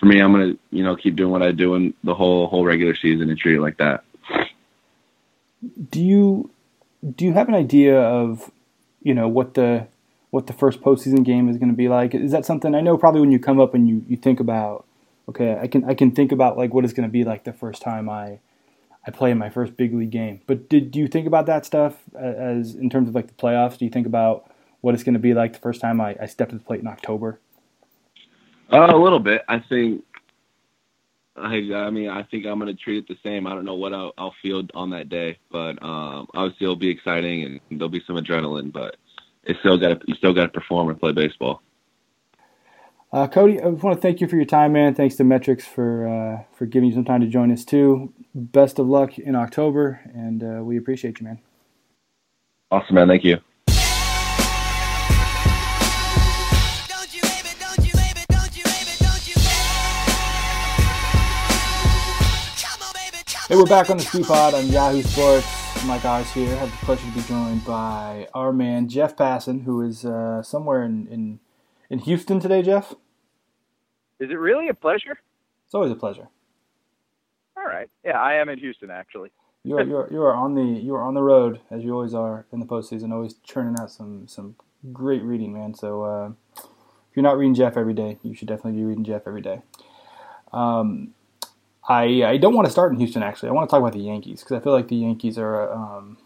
for 0.00 0.06
me, 0.06 0.18
I'm 0.20 0.32
gonna 0.32 0.54
you 0.72 0.82
know 0.82 0.96
keep 0.96 1.14
doing 1.14 1.30
what 1.30 1.44
I 1.44 1.52
do 1.52 1.76
in 1.76 1.94
the 2.02 2.16
whole 2.16 2.48
whole 2.48 2.64
regular 2.64 2.96
season 2.96 3.30
and 3.30 3.38
treat 3.38 3.54
it 3.54 3.60
like 3.60 3.76
that. 3.76 4.02
Do 5.88 6.02
you 6.02 6.50
do 7.14 7.24
you 7.24 7.32
have 7.34 7.46
an 7.46 7.54
idea 7.54 8.00
of 8.00 8.50
you 9.02 9.14
know 9.14 9.28
what 9.28 9.54
the 9.54 9.86
what 10.30 10.46
the 10.46 10.52
first 10.52 10.80
postseason 10.80 11.24
game 11.24 11.48
is 11.48 11.56
going 11.56 11.70
to 11.70 11.76
be 11.76 11.88
like. 11.88 12.14
Is 12.14 12.32
that 12.32 12.44
something 12.44 12.74
I 12.74 12.80
know? 12.80 12.96
Probably 12.98 13.20
when 13.20 13.32
you 13.32 13.38
come 13.38 13.60
up 13.60 13.74
and 13.74 13.88
you, 13.88 14.04
you 14.06 14.16
think 14.16 14.40
about, 14.40 14.84
okay, 15.28 15.58
I 15.60 15.66
can 15.66 15.84
I 15.84 15.94
can 15.94 16.10
think 16.10 16.32
about 16.32 16.56
like 16.56 16.74
what 16.74 16.84
it's 16.84 16.92
going 16.92 17.08
to 17.08 17.12
be 17.12 17.24
like 17.24 17.44
the 17.44 17.52
first 17.52 17.82
time 17.82 18.08
I 18.08 18.40
I 19.06 19.10
play 19.10 19.32
my 19.34 19.48
first 19.48 19.76
big 19.76 19.94
league 19.94 20.10
game. 20.10 20.40
But 20.46 20.68
did 20.68 20.94
you 20.94 21.08
think 21.08 21.26
about 21.26 21.46
that 21.46 21.64
stuff 21.64 21.94
as 22.14 22.74
in 22.74 22.90
terms 22.90 23.08
of 23.08 23.14
like 23.14 23.28
the 23.28 23.34
playoffs? 23.34 23.78
Do 23.78 23.84
you 23.84 23.90
think 23.90 24.06
about 24.06 24.50
what 24.80 24.94
it's 24.94 25.02
going 25.02 25.14
to 25.14 25.20
be 25.20 25.34
like 25.34 25.54
the 25.54 25.58
first 25.58 25.80
time 25.80 26.00
I, 26.00 26.16
I 26.20 26.26
step 26.26 26.50
to 26.50 26.56
the 26.56 26.62
plate 26.62 26.80
in 26.80 26.86
October? 26.86 27.40
Uh, 28.70 28.86
a 28.90 28.96
little 28.96 29.18
bit. 29.18 29.44
I 29.48 29.60
think 29.60 30.04
I, 31.40 31.86
I 31.86 31.90
mean, 31.90 32.08
I 32.08 32.22
think 32.24 32.46
I'm 32.46 32.58
going 32.58 32.74
to 32.74 32.82
treat 32.82 32.98
it 32.98 33.08
the 33.08 33.16
same. 33.22 33.46
I 33.46 33.54
don't 33.54 33.64
know 33.64 33.74
what 33.74 33.92
I'll, 33.92 34.12
I'll 34.18 34.34
feel 34.42 34.62
on 34.74 34.90
that 34.90 35.08
day, 35.08 35.38
but 35.50 35.82
um, 35.82 36.28
obviously 36.34 36.64
it'll 36.64 36.76
be 36.76 36.90
exciting 36.90 37.44
and 37.44 37.60
there'll 37.70 37.88
be 37.88 38.02
some 38.06 38.16
adrenaline. 38.16 38.72
But 38.72 38.96
it's 39.44 39.58
still 39.60 39.78
got 39.78 40.06
you 40.08 40.14
still 40.14 40.34
got 40.34 40.52
to 40.52 40.60
perform 40.60 40.90
and 40.90 41.00
play 41.00 41.12
baseball. 41.12 41.62
Uh, 43.10 43.26
Cody, 43.26 43.60
I 43.60 43.70
just 43.70 43.82
want 43.82 43.96
to 43.96 44.02
thank 44.02 44.20
you 44.20 44.28
for 44.28 44.36
your 44.36 44.44
time, 44.44 44.72
man. 44.72 44.94
Thanks 44.94 45.16
to 45.16 45.24
MET-Rx 45.24 45.64
for 45.64 46.06
uh, 46.06 46.44
for 46.54 46.66
giving 46.66 46.90
you 46.90 46.94
some 46.94 47.04
time 47.06 47.22
to 47.22 47.26
join 47.26 47.50
us 47.50 47.64
too. 47.64 48.12
Best 48.34 48.78
of 48.78 48.86
luck 48.86 49.18
in 49.18 49.34
October, 49.34 50.00
and 50.14 50.42
uh, 50.42 50.62
we 50.62 50.76
appreciate 50.76 51.18
you, 51.20 51.26
man. 51.26 51.40
Awesome, 52.70 52.96
man. 52.96 53.08
Thank 53.08 53.24
you. 53.24 53.38
Hey, 63.48 63.56
we're 63.56 63.64
back 63.64 63.88
on 63.88 63.96
the 63.96 64.02
Stew 64.02 64.24
Pod 64.24 64.52
on 64.52 64.66
Yahoo 64.66 65.00
Sports. 65.00 65.86
Mike 65.86 66.04
Oz 66.04 66.30
here. 66.32 66.54
Have 66.56 66.70
the 66.70 66.84
pleasure 66.84 67.06
to 67.06 67.12
be 67.14 67.22
joined 67.22 67.64
by 67.64 68.28
our 68.34 68.52
man 68.52 68.90
Jeff 68.90 69.16
Passan, 69.16 69.64
who 69.64 69.80
is 69.80 70.04
uh, 70.04 70.42
somewhere 70.42 70.82
in, 70.82 71.06
in 71.06 71.40
in 71.88 72.00
Houston 72.00 72.40
today. 72.40 72.60
Jeff, 72.60 72.92
is 74.20 74.30
it 74.30 74.34
really 74.34 74.68
a 74.68 74.74
pleasure? 74.74 75.18
It's 75.64 75.74
always 75.74 75.90
a 75.90 75.94
pleasure. 75.94 76.28
All 77.56 77.64
right. 77.64 77.88
Yeah, 78.04 78.20
I 78.20 78.34
am 78.34 78.50
in 78.50 78.58
Houston 78.58 78.90
actually. 78.90 79.30
You 79.64 79.78
are 79.78 79.82
you 79.82 79.96
are, 79.96 80.08
you 80.12 80.20
are 80.20 80.34
on 80.34 80.54
the 80.54 80.62
you 80.62 80.94
are 80.94 81.02
on 81.02 81.14
the 81.14 81.22
road 81.22 81.60
as 81.70 81.82
you 81.82 81.94
always 81.94 82.12
are 82.12 82.44
in 82.52 82.60
the 82.60 82.66
postseason, 82.66 83.14
always 83.14 83.32
churning 83.44 83.76
out 83.80 83.90
some 83.90 84.28
some 84.28 84.56
great 84.92 85.22
reading, 85.22 85.54
man. 85.54 85.72
So 85.72 86.02
uh, 86.02 86.32
if 86.58 87.16
you're 87.16 87.22
not 87.22 87.38
reading 87.38 87.54
Jeff 87.54 87.78
every 87.78 87.94
day, 87.94 88.18
you 88.22 88.34
should 88.34 88.48
definitely 88.48 88.78
be 88.78 88.84
reading 88.84 89.04
Jeff 89.04 89.22
every 89.26 89.40
day. 89.40 89.62
Um, 90.52 91.14
I 91.88 92.22
I 92.24 92.36
don't 92.36 92.54
want 92.54 92.66
to 92.66 92.72
start 92.72 92.92
in 92.92 92.98
Houston. 92.98 93.22
Actually, 93.22 93.48
I 93.48 93.52
want 93.52 93.68
to 93.68 93.72
talk 93.72 93.80
about 93.80 93.94
the 93.94 94.00
Yankees 94.00 94.40
because 94.40 94.56
I 94.56 94.60
feel 94.60 94.72
like 94.72 94.88
the 94.88 94.96
Yankees 94.96 95.38
are 95.38 95.72
um, 95.72 96.18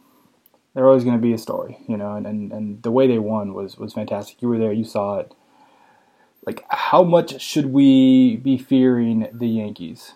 they're 0.75 0.87
always 0.87 1.05
going 1.05 1.17
to 1.17 1.23
be 1.23 1.33
a 1.33 1.39
story, 1.39 1.79
you 1.87 1.97
know. 1.97 2.15
And, 2.15 2.27
and 2.27 2.53
and 2.53 2.83
the 2.83 2.91
way 2.91 3.07
they 3.07 3.19
won 3.19 3.55
was 3.55 3.79
was 3.79 3.93
fantastic. 3.93 4.43
You 4.43 4.49
were 4.49 4.59
there, 4.59 4.73
you 4.73 4.85
saw 4.85 5.19
it. 5.19 5.33
Like, 6.45 6.65
how 6.71 7.05
much 7.05 7.41
should 7.41 7.67
we 7.67 8.37
be 8.37 8.59
fearing 8.59 9.29
the 9.33 9.47
Yankees? 9.47 10.15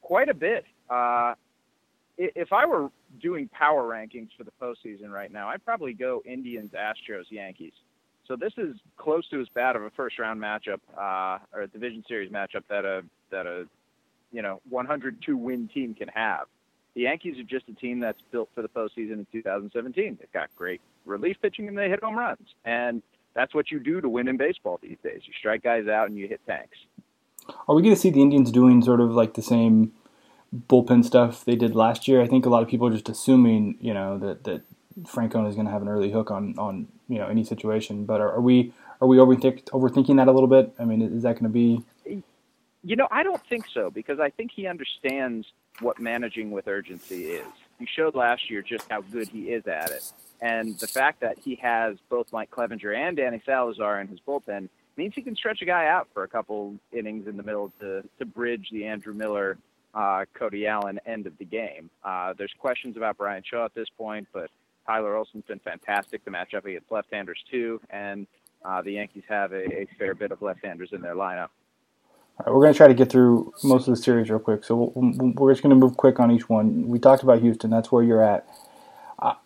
Quite 0.00 0.30
a 0.30 0.34
bit. 0.34 0.64
Uh, 0.88 1.34
if 2.16 2.52
I 2.52 2.64
were 2.64 2.90
doing 3.20 3.48
power 3.48 3.82
rankings 3.82 4.30
for 4.36 4.44
the 4.44 4.52
postseason 4.62 5.10
right 5.10 5.30
now, 5.30 5.48
I'd 5.48 5.64
probably 5.64 5.92
go 5.92 6.22
Indians, 6.24 6.72
Astros, 6.72 7.24
Yankees. 7.30 7.72
So 8.26 8.36
this 8.36 8.52
is 8.56 8.76
close 8.96 9.28
to 9.28 9.40
as 9.40 9.48
bad 9.54 9.76
of 9.76 9.82
a 9.82 9.90
first 9.90 10.18
round 10.18 10.40
matchup 10.40 10.80
uh, 10.96 11.38
or 11.52 11.62
a 11.62 11.66
division 11.66 12.04
series 12.08 12.30
matchup 12.30 12.62
that 12.68 12.84
a 12.84 13.02
that 13.30 13.46
a 13.46 13.66
you 14.32 14.42
know 14.42 14.60
102 14.68 15.36
win 15.36 15.68
team 15.68 15.94
can 15.94 16.08
have. 16.08 16.46
The 16.94 17.02
Yankees 17.02 17.38
are 17.38 17.44
just 17.44 17.68
a 17.68 17.74
team 17.74 18.00
that's 18.00 18.22
built 18.30 18.48
for 18.54 18.62
the 18.62 18.68
postseason 18.68 19.12
in 19.14 19.26
2017. 19.32 20.18
They've 20.20 20.32
got 20.32 20.48
great 20.56 20.80
relief 21.04 21.36
pitching 21.42 21.66
and 21.68 21.76
they 21.76 21.88
hit 21.88 22.02
home 22.02 22.16
runs. 22.16 22.54
And 22.64 23.02
that's 23.34 23.52
what 23.52 23.70
you 23.70 23.80
do 23.80 24.00
to 24.00 24.08
win 24.08 24.28
in 24.28 24.36
baseball 24.36 24.78
these 24.80 24.96
days. 25.02 25.22
You 25.24 25.32
strike 25.36 25.64
guys 25.64 25.88
out 25.88 26.08
and 26.08 26.16
you 26.16 26.28
hit 26.28 26.40
tanks. 26.46 26.78
Are 27.68 27.74
we 27.74 27.82
going 27.82 27.94
to 27.94 28.00
see 28.00 28.10
the 28.10 28.22
Indians 28.22 28.50
doing 28.52 28.80
sort 28.80 29.00
of 29.00 29.10
like 29.10 29.34
the 29.34 29.42
same 29.42 29.92
bullpen 30.68 31.04
stuff 31.04 31.44
they 31.44 31.56
did 31.56 31.74
last 31.74 32.06
year? 32.06 32.22
I 32.22 32.28
think 32.28 32.46
a 32.46 32.48
lot 32.48 32.62
of 32.62 32.68
people 32.68 32.86
are 32.86 32.92
just 32.92 33.08
assuming, 33.08 33.76
you 33.80 33.92
know, 33.92 34.16
that 34.18 34.44
that 34.44 34.62
Francona 35.02 35.48
is 35.48 35.54
going 35.54 35.66
to 35.66 35.72
have 35.72 35.82
an 35.82 35.88
early 35.88 36.10
hook 36.10 36.30
on 36.30 36.58
on 36.58 36.88
you 37.08 37.18
know 37.18 37.26
any 37.26 37.44
situation. 37.44 38.04
But 38.04 38.20
are, 38.20 38.32
are 38.32 38.40
we 38.40 38.72
are 39.00 39.08
we 39.08 39.16
overthink, 39.16 39.64
overthinking 39.64 40.16
that 40.16 40.28
a 40.28 40.32
little 40.32 40.48
bit? 40.48 40.72
I 40.78 40.84
mean, 40.84 41.02
is 41.02 41.22
that 41.24 41.34
going 41.34 41.44
to 41.44 41.48
be? 41.48 41.82
You 42.86 42.96
know, 42.96 43.08
I 43.10 43.22
don't 43.22 43.44
think 43.48 43.66
so 43.72 43.90
because 43.90 44.20
I 44.20 44.30
think 44.30 44.50
he 44.54 44.66
understands 44.66 45.46
what 45.80 45.98
managing 45.98 46.50
with 46.50 46.68
urgency 46.68 47.24
is. 47.26 47.46
He 47.78 47.86
showed 47.86 48.14
last 48.14 48.50
year 48.50 48.62
just 48.62 48.88
how 48.90 49.00
good 49.00 49.28
he 49.28 49.50
is 49.50 49.66
at 49.66 49.90
it. 49.90 50.12
And 50.40 50.78
the 50.78 50.86
fact 50.86 51.20
that 51.20 51.38
he 51.38 51.56
has 51.56 51.96
both 52.08 52.32
Mike 52.32 52.50
Clevinger 52.50 52.96
and 52.96 53.16
Danny 53.16 53.42
Salazar 53.44 54.00
in 54.00 54.08
his 54.08 54.20
bullpen 54.20 54.68
means 54.96 55.14
he 55.14 55.22
can 55.22 55.34
stretch 55.34 55.62
a 55.62 55.64
guy 55.64 55.86
out 55.86 56.08
for 56.12 56.22
a 56.22 56.28
couple 56.28 56.74
innings 56.92 57.26
in 57.26 57.36
the 57.36 57.42
middle 57.42 57.72
to, 57.80 58.04
to 58.18 58.26
bridge 58.26 58.68
the 58.70 58.84
Andrew 58.84 59.14
Miller, 59.14 59.58
uh, 59.94 60.24
Cody 60.34 60.66
Allen 60.66 61.00
end 61.06 61.26
of 61.26 61.36
the 61.38 61.44
game. 61.44 61.90
Uh, 62.04 62.34
there's 62.36 62.52
questions 62.58 62.96
about 62.96 63.16
Bryan 63.16 63.42
Shaw 63.44 63.64
at 63.64 63.74
this 63.74 63.88
point, 63.96 64.28
but 64.32 64.50
Tyler 64.86 65.16
Olson's 65.16 65.44
been 65.46 65.60
fantastic 65.60 66.24
to 66.24 66.30
match 66.30 66.54
up 66.54 66.64
against 66.64 66.90
left-handers 66.90 67.42
too, 67.50 67.80
and 67.90 68.26
uh, 68.64 68.82
the 68.82 68.92
Yankees 68.92 69.24
have 69.28 69.52
a, 69.52 69.64
a 69.82 69.86
fair 69.98 70.14
bit 70.14 70.32
of 70.32 70.42
left-handers 70.42 70.90
in 70.92 71.00
their 71.00 71.14
lineup. 71.14 71.48
All 72.38 72.46
right, 72.46 72.54
we're 72.54 72.62
going 72.62 72.72
to 72.72 72.76
try 72.76 72.88
to 72.88 72.94
get 72.94 73.10
through 73.10 73.52
most 73.62 73.86
of 73.86 73.94
the 73.94 74.02
series 74.02 74.28
real 74.28 74.40
quick, 74.40 74.64
so 74.64 74.92
we 74.94 75.32
we 75.36 75.50
are 75.50 75.52
just 75.52 75.62
going 75.62 75.70
to 75.70 75.76
move 75.76 75.96
quick 75.96 76.18
on 76.18 76.30
each 76.30 76.48
one. 76.48 76.88
We 76.88 76.98
talked 76.98 77.22
about 77.22 77.40
Houston; 77.40 77.70
that's 77.70 77.92
where 77.92 78.02
you're 78.02 78.22
at. 78.22 78.46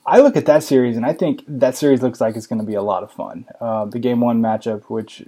I 0.07 0.21
look 0.21 0.37
at 0.37 0.47
that 0.47 0.65
series 0.65 0.97
and 0.97 1.07
I 1.07 1.13
think 1.13 1.45
that 1.47 1.77
series 1.77 2.03
looks 2.03 2.21
like 2.21 2.35
it's 2.35 2.47
going 2.47 2.61
to 2.61 2.67
be 2.67 2.75
a 2.75 2.83
lot 2.83 3.03
of 3.03 3.13
fun. 3.13 3.45
Uh, 3.61 3.85
the 3.85 3.99
game 3.99 4.21
one 4.21 4.41
matchup, 4.41 4.85
which 4.85 5.23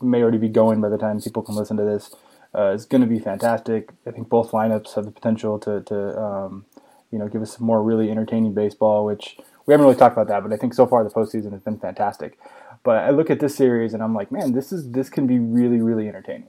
may 0.00 0.22
already 0.22 0.38
be 0.38 0.48
going 0.48 0.80
by 0.80 0.88
the 0.88 0.98
time 0.98 1.20
people 1.20 1.42
can 1.42 1.56
listen 1.56 1.76
to 1.78 1.82
this, 1.82 2.14
uh, 2.54 2.72
is 2.72 2.84
going 2.84 3.00
to 3.00 3.08
be 3.08 3.18
fantastic. 3.18 3.90
I 4.06 4.10
think 4.10 4.28
both 4.28 4.52
lineups 4.52 4.94
have 4.94 5.06
the 5.06 5.10
potential 5.10 5.58
to, 5.60 5.80
to 5.80 6.20
um, 6.20 6.66
you 7.12 7.18
know, 7.18 7.28
give 7.28 7.42
us 7.42 7.56
some 7.56 7.66
more 7.66 7.82
really 7.82 8.10
entertaining 8.10 8.54
baseball, 8.54 9.04
which 9.04 9.36
we 9.66 9.72
haven't 9.72 9.86
really 9.86 9.98
talked 9.98 10.14
about 10.14 10.28
that, 10.28 10.42
but 10.42 10.52
I 10.52 10.56
think 10.56 10.74
so 10.74 10.86
far 10.86 11.04
the 11.04 11.10
postseason 11.10 11.52
has 11.52 11.60
been 11.60 11.78
fantastic. 11.78 12.38
But 12.82 12.96
I 12.96 13.10
look 13.10 13.30
at 13.30 13.38
this 13.38 13.54
series 13.54 13.94
and 13.94 14.02
I'm 14.02 14.14
like, 14.14 14.32
man, 14.32 14.52
this 14.52 14.72
is 14.72 14.90
this 14.90 15.08
can 15.08 15.26
be 15.26 15.38
really 15.38 15.80
really 15.80 16.08
entertaining. 16.08 16.48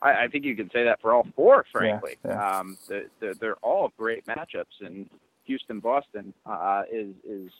I, 0.00 0.24
I 0.24 0.28
think 0.28 0.44
you 0.44 0.56
can 0.56 0.70
say 0.70 0.84
that 0.84 1.00
for 1.00 1.12
all 1.12 1.26
four, 1.36 1.64
frankly. 1.70 2.16
Yeah, 2.24 2.30
yeah. 2.32 2.58
Um, 2.58 2.78
they're, 2.88 3.34
they're 3.34 3.56
all 3.56 3.92
great 3.96 4.26
matchups, 4.26 4.80
and 4.80 5.08
Houston 5.44 5.80
Boston 5.80 6.32
uh, 6.46 6.82
is 6.90 7.14
is 7.28 7.50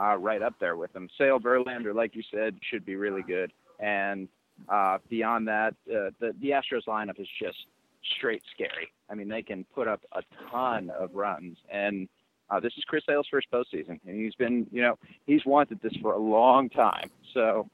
uh, 0.00 0.16
right 0.16 0.42
up 0.42 0.54
there 0.60 0.76
with 0.76 0.92
them. 0.92 1.08
Sale 1.18 1.40
Verlander, 1.40 1.94
like 1.94 2.14
you 2.14 2.22
said, 2.32 2.56
should 2.70 2.84
be 2.84 2.96
really 2.96 3.22
good. 3.22 3.52
And 3.80 4.28
uh, 4.68 4.98
beyond 5.08 5.48
that, 5.48 5.74
uh, 5.90 6.10
the 6.20 6.34
the 6.40 6.50
Astros 6.50 6.86
lineup 6.86 7.20
is 7.20 7.28
just 7.40 7.58
straight 8.16 8.42
scary. 8.54 8.92
I 9.10 9.14
mean, 9.14 9.28
they 9.28 9.42
can 9.42 9.64
put 9.74 9.88
up 9.88 10.02
a 10.12 10.22
ton 10.50 10.90
of 10.90 11.14
runs. 11.14 11.58
And 11.70 12.08
uh, 12.50 12.60
this 12.60 12.72
is 12.76 12.84
Chris 12.84 13.04
Sale's 13.06 13.26
first 13.30 13.48
postseason, 13.52 13.98
and 14.06 14.16
he's 14.16 14.34
been, 14.34 14.66
you 14.70 14.82
know, 14.82 14.98
he's 15.26 15.44
wanted 15.46 15.80
this 15.82 15.94
for 16.02 16.12
a 16.12 16.18
long 16.18 16.68
time. 16.68 17.10
So 17.32 17.68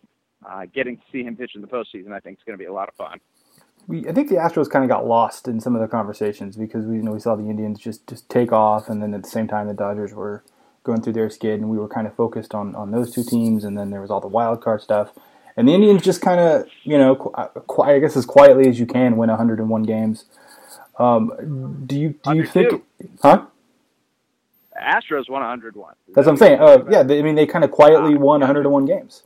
uh, 0.49 0.66
getting 0.73 0.97
to 0.97 1.02
see 1.11 1.23
him 1.23 1.37
pitch 1.37 1.52
in 1.54 1.61
the 1.61 1.66
postseason, 1.66 2.12
I 2.12 2.20
think, 2.20 2.38
is 2.38 2.44
going 2.44 2.56
to 2.56 2.62
be 2.62 2.68
a 2.68 2.73
lot 2.73 2.88
of 2.88 2.94
fun 2.94 3.20
we 3.88 4.06
I 4.06 4.12
think 4.12 4.28
the 4.28 4.37
Astros 4.37 4.70
kind 4.70 4.85
of 4.85 4.90
got 4.90 5.06
lost 5.06 5.49
in 5.49 5.61
some 5.61 5.75
of 5.75 5.80
the 5.80 5.88
conversations 5.88 6.56
because 6.56 6.85
we 6.85 6.97
you 6.97 7.02
know 7.02 7.12
we 7.12 7.20
saw 7.20 7.35
the 7.35 7.49
Indians 7.49 7.80
just 7.80 8.06
just 8.06 8.28
take 8.28 8.52
off, 8.52 8.88
and 8.88 9.02
then 9.02 9.14
at 9.14 9.25
the 9.25 9.28
same 9.28 9.49
time 9.49 9.66
the 9.66 9.75
Dodgers 9.75 10.12
were 10.12 10.44
going 10.85 11.02
through 11.02 11.14
their 11.14 11.30
skid, 11.30 11.61
and 11.61 11.70
we 11.70 11.78
were 11.78 11.88
kind 11.88 12.06
of 12.06 12.14
focused 12.14 12.54
on 12.54 12.76
on 12.76 12.92
those 12.92 13.12
two 13.12 13.25
teams, 13.25 13.64
and 13.64 13.76
then 13.76 13.90
there 13.90 14.00
was 14.00 14.11
all 14.11 14.20
the 14.20 14.28
wild 14.28 14.62
card 14.62 14.82
stuff, 14.82 15.12
and 15.59 15.69
the 15.69 15.75
Indians 15.75 16.03
just 16.03 16.23
kind 16.23 16.41
of 16.41 16.67
you 16.85 16.97
know 16.97 17.33
I 17.85 17.99
guess 17.99 18.17
as 18.17 18.25
quietly 18.25 18.69
as 18.69 18.79
you 18.79 18.87
can 18.87 19.17
win 19.17 19.29
101 19.29 19.83
games. 19.83 20.25
Um, 20.99 21.85
do 21.85 21.99
you 21.99 22.15
do 22.23 22.37
you 22.37 22.47
think? 22.47 22.85
Huh? 23.21 23.47
Astros 24.81 25.29
won 25.29 25.43
101. 25.43 25.95
That's 26.15 26.27
what 26.27 26.29
I'm 26.29 26.37
saying. 26.37 26.61
Uh, 26.61 26.85
yeah, 26.88 27.03
they, 27.03 27.19
I 27.19 27.23
mean 27.23 27.35
they 27.35 27.47
kind 27.47 27.65
of 27.65 27.73
quietly 27.73 28.15
won 28.15 28.41
101 28.41 28.87
games. 28.87 29.25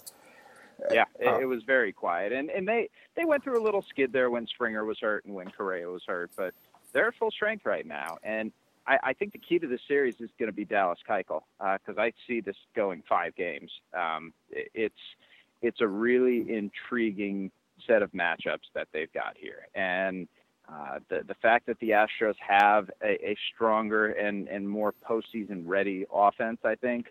Yeah, 0.91 1.05
it, 1.21 1.29
uh, 1.29 1.39
it, 1.39 1.45
was 1.45 1.63
very 1.63 1.93
quiet, 1.93 2.33
and 2.33 2.51
and 2.51 2.67
they 2.67 2.89
they 3.15 3.25
went 3.25 3.45
through 3.45 3.63
a 3.63 3.65
little 3.65 3.83
skid 3.83 4.13
there 4.13 4.31
when 4.31 4.47
Springer 4.47 4.85
was 4.85 4.99
hurt 4.99 5.25
and 5.27 5.35
when 5.35 5.51
Correa 5.51 5.89
was 5.89 6.03
hurt, 6.07 6.31
but 6.35 6.55
they're 6.93 7.09
at 7.09 7.15
full 7.15 7.31
strength 7.31 7.67
right 7.67 7.87
now, 7.87 8.17
and 8.25 8.51
I, 8.87 8.99
I 9.03 9.13
think 9.13 9.33
the 9.33 9.39
key 9.39 9.59
to 9.59 9.67
this 9.69 9.81
series 9.87 10.21
is 10.21 10.31
going 10.39 10.49
to 10.49 10.55
be 10.55 10.65
Dallas 10.65 10.99
Keuchel 11.09 11.43
because 11.61 11.99
uh, 11.99 12.03
I 12.03 12.13
see 12.27 12.41
this 12.41 12.57
going 12.75 13.03
five 13.09 13.37
games. 13.37 13.71
Um, 13.97 14.33
it, 14.51 14.71
it's 14.75 14.95
it's 15.63 15.81
a 15.81 15.87
really 15.87 16.47
intriguing 16.55 17.51
set 17.87 18.03
of 18.03 18.13
matchups 18.13 18.69
that 18.75 18.89
they've 18.93 19.13
got 19.13 19.37
here, 19.37 19.69
and 19.75 20.29
uh, 20.69 20.99
the 21.09 21.23
the 21.27 21.35
fact 21.35 21.67
that 21.67 21.79
the 21.81 21.91
Astros 21.91 22.35
have 22.39 22.91
a, 23.03 23.31
a 23.31 23.37
stronger 23.55 24.13
and 24.13 24.49
and 24.49 24.69
more 24.69 24.95
postseason 25.09 25.63
ready 25.67 26.05
offense, 26.13 26.59
I 26.65 26.75
think, 26.77 27.07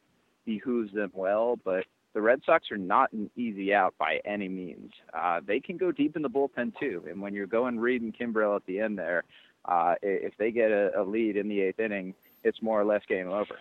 behooves 0.46 0.93
them 0.93 1.12
well, 1.13 1.58
but 1.63 1.86
the 2.13 2.22
Red 2.22 2.41
Sox 2.46 2.72
are 2.72 2.77
not 2.77 3.12
an 3.13 3.29
easy 3.36 3.74
out 3.74 3.93
by 3.98 4.20
any 4.25 4.50
means. 4.50 4.91
Uh, 5.13 5.39
they 5.46 5.60
can 5.60 5.77
go 5.77 5.91
deep 5.91 6.15
in 6.15 6.22
the 6.22 6.29
bullpen 6.29 6.77
too, 6.79 7.03
and 7.10 7.22
when 7.22 7.34
you're 7.34 7.48
going 7.48 7.79
Reed 7.79 8.01
and 8.01 8.15
Kimbrel 8.15 8.55
at 8.55 8.65
the 8.65 8.79
end 8.79 8.98
there, 8.98 9.24
uh, 9.65 9.96
if 10.01 10.36
they 10.38 10.51
get 10.51 10.72
a, 10.72 10.91
a 11.00 11.03
lead 11.03 11.38
in 11.38 11.48
the 11.48 11.62
eighth 11.62 11.79
inning, 11.79 12.13
it's 12.43 12.62
more 12.62 12.79
or 12.79 12.86
less 12.86 13.01
game 13.08 13.29
over. 13.29 13.58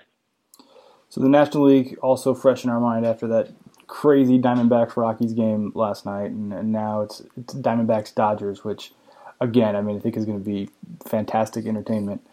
So 1.08 1.20
the 1.20 1.28
National 1.28 1.64
League 1.64 1.98
also 2.02 2.34
fresh 2.34 2.64
in 2.64 2.70
our 2.70 2.80
mind 2.80 3.04
after 3.04 3.26
that 3.28 3.50
crazy 3.90 4.38
Diamondbacks 4.38 4.96
Rockies 4.96 5.32
game 5.32 5.72
last 5.74 6.06
night, 6.06 6.30
and, 6.30 6.52
and 6.52 6.70
now 6.70 7.02
it's, 7.02 7.22
it's 7.36 7.54
Diamondbacks 7.54 8.14
Dodgers, 8.14 8.64
which 8.64 8.92
again, 9.40 9.74
I 9.74 9.82
mean, 9.82 9.96
I 9.96 9.98
think 9.98 10.16
is 10.16 10.24
going 10.24 10.38
to 10.38 10.44
be 10.44 10.70
fantastic 11.04 11.66
entertainment. 11.66 12.24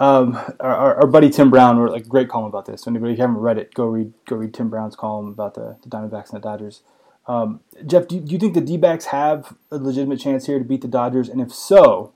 Um, 0.00 0.34
our, 0.58 0.96
our, 0.96 1.06
buddy 1.06 1.30
Tim 1.30 1.48
Brown 1.48 1.78
wrote 1.78 1.92
like 1.92 2.06
a 2.06 2.08
great 2.08 2.28
column 2.28 2.48
about 2.48 2.66
this. 2.66 2.82
So 2.82 2.90
anybody 2.90 3.14
haven't 3.14 3.36
read 3.36 3.56
it, 3.56 3.72
go 3.72 3.84
read 3.84 4.12
go 4.26 4.34
read 4.34 4.52
Tim 4.52 4.68
Brown's 4.68 4.96
column 4.96 5.28
about 5.28 5.54
the, 5.54 5.76
the 5.82 5.88
Diamondbacks 5.88 6.32
and 6.32 6.42
the 6.42 6.48
Dodgers. 6.48 6.82
Um, 7.28 7.60
Jeff, 7.86 8.08
do 8.08 8.16
you, 8.16 8.20
do 8.20 8.32
you 8.32 8.38
think 8.38 8.54
the 8.54 8.60
D-backs 8.60 9.06
have 9.06 9.54
a 9.70 9.76
legitimate 9.76 10.18
chance 10.18 10.46
here 10.46 10.58
to 10.58 10.64
beat 10.64 10.80
the 10.80 10.88
Dodgers? 10.88 11.28
And 11.28 11.40
if 11.40 11.54
so, 11.54 12.14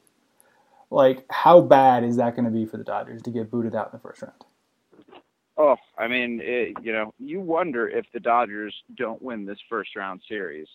like 0.90 1.26
how 1.30 1.60
bad 1.60 2.02
is 2.02 2.16
that 2.16 2.34
going 2.34 2.46
to 2.46 2.50
be 2.50 2.66
for 2.66 2.76
the 2.76 2.82
Dodgers 2.82 3.22
to 3.22 3.30
get 3.30 3.52
booted 3.52 3.76
out 3.76 3.92
in 3.92 3.92
the 3.92 4.00
first 4.00 4.20
round? 4.20 4.42
Oh, 5.56 5.76
I 5.96 6.06
mean, 6.08 6.40
it, 6.42 6.74
you 6.82 6.92
know, 6.92 7.14
you 7.18 7.40
wonder 7.40 7.88
if 7.88 8.04
the 8.12 8.20
Dodgers 8.20 8.74
don't 8.96 9.22
win 9.22 9.46
this 9.46 9.58
first 9.68 9.96
round 9.96 10.20
series. 10.28 10.68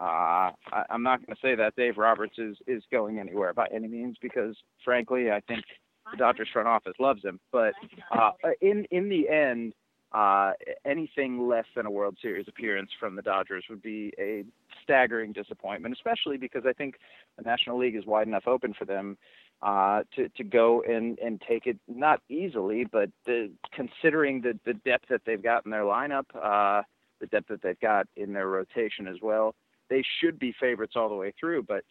Uh, 0.00 0.50
I, 0.72 0.84
I'm 0.90 1.04
not 1.04 1.24
going 1.24 1.36
to 1.36 1.40
say 1.40 1.54
that 1.54 1.76
Dave 1.76 1.98
Roberts 1.98 2.34
is 2.38 2.56
is 2.66 2.82
going 2.90 3.20
anywhere 3.20 3.52
by 3.52 3.68
any 3.72 3.86
means 3.86 4.16
because, 4.20 4.56
frankly, 4.84 5.30
I 5.30 5.40
think 5.46 5.64
the 6.10 6.16
Dodgers 6.16 6.48
front 6.52 6.66
office 6.66 6.94
loves 6.98 7.22
him. 7.24 7.38
But 7.52 7.74
uh, 8.10 8.32
in 8.60 8.86
in 8.90 9.08
the 9.08 9.28
end, 9.28 9.72
uh, 10.14 10.52
anything 10.84 11.48
less 11.48 11.64
than 11.74 11.86
a 11.86 11.90
World 11.90 12.16
Series 12.22 12.46
appearance 12.46 12.90
from 13.00 13.16
the 13.16 13.22
Dodgers 13.22 13.64
would 13.68 13.82
be 13.82 14.12
a 14.16 14.44
staggering 14.82 15.32
disappointment, 15.32 15.92
especially 15.92 16.36
because 16.36 16.62
I 16.66 16.72
think 16.72 16.96
the 17.36 17.42
National 17.42 17.78
League 17.78 17.96
is 17.96 18.06
wide 18.06 18.28
enough 18.28 18.46
open 18.46 18.74
for 18.74 18.84
them 18.84 19.18
uh, 19.60 20.02
to 20.14 20.28
to 20.28 20.44
go 20.44 20.82
and 20.82 21.18
and 21.18 21.42
take 21.48 21.66
it 21.66 21.78
not 21.88 22.20
easily, 22.28 22.84
but 22.84 23.10
the, 23.26 23.50
considering 23.72 24.40
the 24.40 24.58
the 24.64 24.74
depth 24.74 25.06
that 25.10 25.22
they've 25.26 25.42
got 25.42 25.64
in 25.64 25.72
their 25.72 25.82
lineup, 25.82 26.26
uh, 26.40 26.82
the 27.20 27.26
depth 27.26 27.48
that 27.48 27.62
they've 27.62 27.80
got 27.80 28.06
in 28.14 28.32
their 28.32 28.46
rotation 28.46 29.08
as 29.08 29.16
well, 29.20 29.56
they 29.90 30.04
should 30.20 30.38
be 30.38 30.54
favorites 30.60 30.94
all 30.94 31.08
the 31.08 31.14
way 31.16 31.32
through. 31.40 31.64
But 31.64 31.84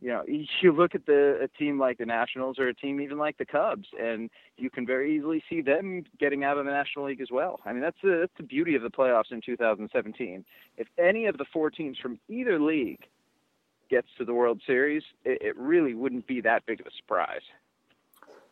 you 0.00 0.08
know, 0.08 0.22
you 0.26 0.72
look 0.72 0.94
at 0.94 1.06
the 1.06 1.38
a 1.42 1.48
team 1.48 1.78
like 1.78 1.98
the 1.98 2.06
Nationals 2.06 2.58
or 2.58 2.68
a 2.68 2.74
team 2.74 3.00
even 3.00 3.18
like 3.18 3.38
the 3.38 3.46
Cubs, 3.46 3.88
and 3.98 4.28
you 4.56 4.70
can 4.70 4.86
very 4.86 5.16
easily 5.16 5.42
see 5.48 5.60
them 5.62 6.04
getting 6.18 6.44
out 6.44 6.58
of 6.58 6.66
the 6.66 6.70
National 6.70 7.06
League 7.06 7.20
as 7.20 7.28
well. 7.30 7.60
I 7.64 7.72
mean, 7.72 7.80
that's 7.80 7.96
the 8.02 8.18
that's 8.20 8.36
the 8.36 8.42
beauty 8.42 8.74
of 8.74 8.82
the 8.82 8.90
playoffs 8.90 9.30
in 9.30 9.40
2017. 9.40 10.44
If 10.76 10.88
any 10.98 11.26
of 11.26 11.38
the 11.38 11.46
four 11.52 11.70
teams 11.70 11.98
from 11.98 12.18
either 12.28 12.58
league 12.58 13.06
gets 13.90 14.08
to 14.18 14.24
the 14.24 14.34
World 14.34 14.60
Series, 14.66 15.02
it, 15.24 15.40
it 15.40 15.56
really 15.56 15.94
wouldn't 15.94 16.26
be 16.26 16.40
that 16.42 16.66
big 16.66 16.80
of 16.80 16.86
a 16.86 16.90
surprise. 16.96 17.42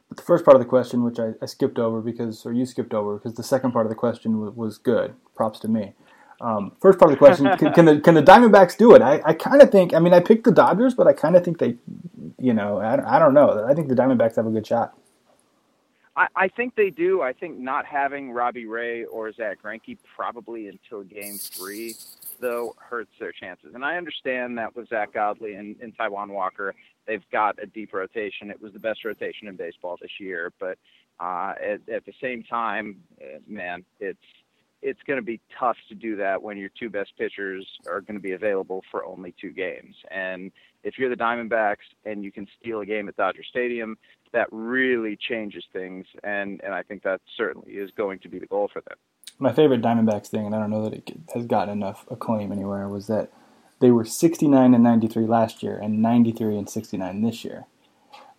But 0.08 0.18
the 0.18 0.24
first 0.24 0.44
part 0.44 0.56
of 0.56 0.62
the 0.62 0.68
question, 0.68 1.04
which 1.04 1.18
I, 1.18 1.32
I 1.40 1.46
skipped 1.46 1.78
over 1.78 2.02
because, 2.02 2.44
or 2.44 2.52
you 2.52 2.66
skipped 2.66 2.92
over 2.92 3.16
because 3.16 3.34
the 3.34 3.42
second 3.42 3.72
part 3.72 3.86
of 3.86 3.90
the 3.90 3.96
question 3.96 4.40
was, 4.40 4.54
was 4.54 4.78
good. 4.78 5.14
Props 5.34 5.58
to 5.60 5.68
me. 5.68 5.94
Um, 6.42 6.72
first 6.80 6.98
part 6.98 7.12
of 7.12 7.16
the 7.16 7.24
question: 7.24 7.46
can, 7.56 7.72
can, 7.72 7.84
the 7.84 8.00
can 8.00 8.14
the 8.14 8.22
Diamondbacks 8.22 8.76
do 8.76 8.94
it? 8.94 9.00
I, 9.00 9.22
I 9.24 9.32
kind 9.32 9.62
of 9.62 9.70
think. 9.70 9.94
I 9.94 10.00
mean, 10.00 10.12
I 10.12 10.18
picked 10.18 10.42
the 10.44 10.50
Dodgers, 10.50 10.92
but 10.92 11.06
I 11.06 11.12
kind 11.12 11.36
of 11.36 11.44
think 11.44 11.58
they, 11.58 11.76
you 12.38 12.52
know, 12.52 12.78
I, 12.78 13.16
I 13.16 13.18
don't 13.20 13.32
know. 13.32 13.64
I 13.64 13.74
think 13.74 13.88
the 13.88 13.94
Diamondbacks 13.94 14.34
have 14.36 14.46
a 14.46 14.50
good 14.50 14.66
shot. 14.66 14.98
I, 16.16 16.26
I 16.34 16.48
think 16.48 16.74
they 16.74 16.90
do. 16.90 17.22
I 17.22 17.32
think 17.32 17.58
not 17.58 17.86
having 17.86 18.32
Robbie 18.32 18.66
Ray 18.66 19.04
or 19.04 19.32
Zack 19.32 19.62
Greinke 19.62 19.96
probably 20.16 20.66
until 20.66 21.04
Game 21.04 21.38
Three, 21.38 21.94
though, 22.40 22.74
hurts 22.76 23.12
their 23.20 23.32
chances. 23.32 23.74
And 23.74 23.84
I 23.84 23.96
understand 23.96 24.58
that 24.58 24.74
with 24.74 24.88
Zack 24.88 25.14
Godley 25.14 25.54
and, 25.54 25.76
and 25.80 25.96
Taijuan 25.96 26.28
Walker, 26.30 26.74
they've 27.06 27.24
got 27.30 27.62
a 27.62 27.66
deep 27.66 27.94
rotation. 27.94 28.50
It 28.50 28.60
was 28.60 28.72
the 28.72 28.80
best 28.80 29.04
rotation 29.04 29.46
in 29.46 29.54
baseball 29.54 29.96
this 30.02 30.10
year, 30.18 30.52
but 30.58 30.76
uh, 31.20 31.54
at, 31.62 31.88
at 31.88 32.04
the 32.04 32.12
same 32.20 32.42
time, 32.42 32.96
uh, 33.20 33.38
man, 33.46 33.84
it's 34.00 34.18
it's 34.82 35.00
going 35.06 35.18
to 35.18 35.24
be 35.24 35.40
tough 35.58 35.76
to 35.88 35.94
do 35.94 36.16
that 36.16 36.42
when 36.42 36.58
your 36.58 36.70
two 36.78 36.90
best 36.90 37.12
pitchers 37.16 37.66
are 37.86 38.00
going 38.00 38.16
to 38.16 38.22
be 38.22 38.32
available 38.32 38.82
for 38.90 39.04
only 39.04 39.34
two 39.40 39.50
games. 39.50 39.94
And 40.10 40.50
if 40.82 40.98
you're 40.98 41.08
the 41.08 41.16
Diamondbacks 41.16 41.76
and 42.04 42.24
you 42.24 42.32
can 42.32 42.46
steal 42.60 42.80
a 42.80 42.86
game 42.86 43.08
at 43.08 43.16
Dodger 43.16 43.44
Stadium, 43.44 43.96
that 44.32 44.48
really 44.50 45.16
changes 45.16 45.64
things. 45.72 46.06
And, 46.24 46.60
and 46.64 46.74
I 46.74 46.82
think 46.82 47.02
that 47.04 47.20
certainly 47.36 47.72
is 47.72 47.90
going 47.96 48.18
to 48.20 48.28
be 48.28 48.38
the 48.38 48.46
goal 48.46 48.68
for 48.72 48.82
them. 48.82 48.98
My 49.38 49.52
favorite 49.52 49.82
Diamondbacks 49.82 50.28
thing, 50.28 50.46
and 50.46 50.54
I 50.54 50.58
don't 50.58 50.70
know 50.70 50.88
that 50.88 50.94
it 50.94 51.12
has 51.34 51.46
gotten 51.46 51.72
enough 51.72 52.04
acclaim 52.10 52.52
anywhere, 52.52 52.88
was 52.88 53.06
that 53.06 53.32
they 53.80 53.90
were 53.90 54.04
69 54.04 54.74
and 54.74 54.82
93 54.82 55.26
last 55.26 55.62
year 55.62 55.78
and 55.78 56.02
93 56.02 56.56
and 56.56 56.68
69 56.68 57.22
this 57.22 57.44
year. 57.44 57.66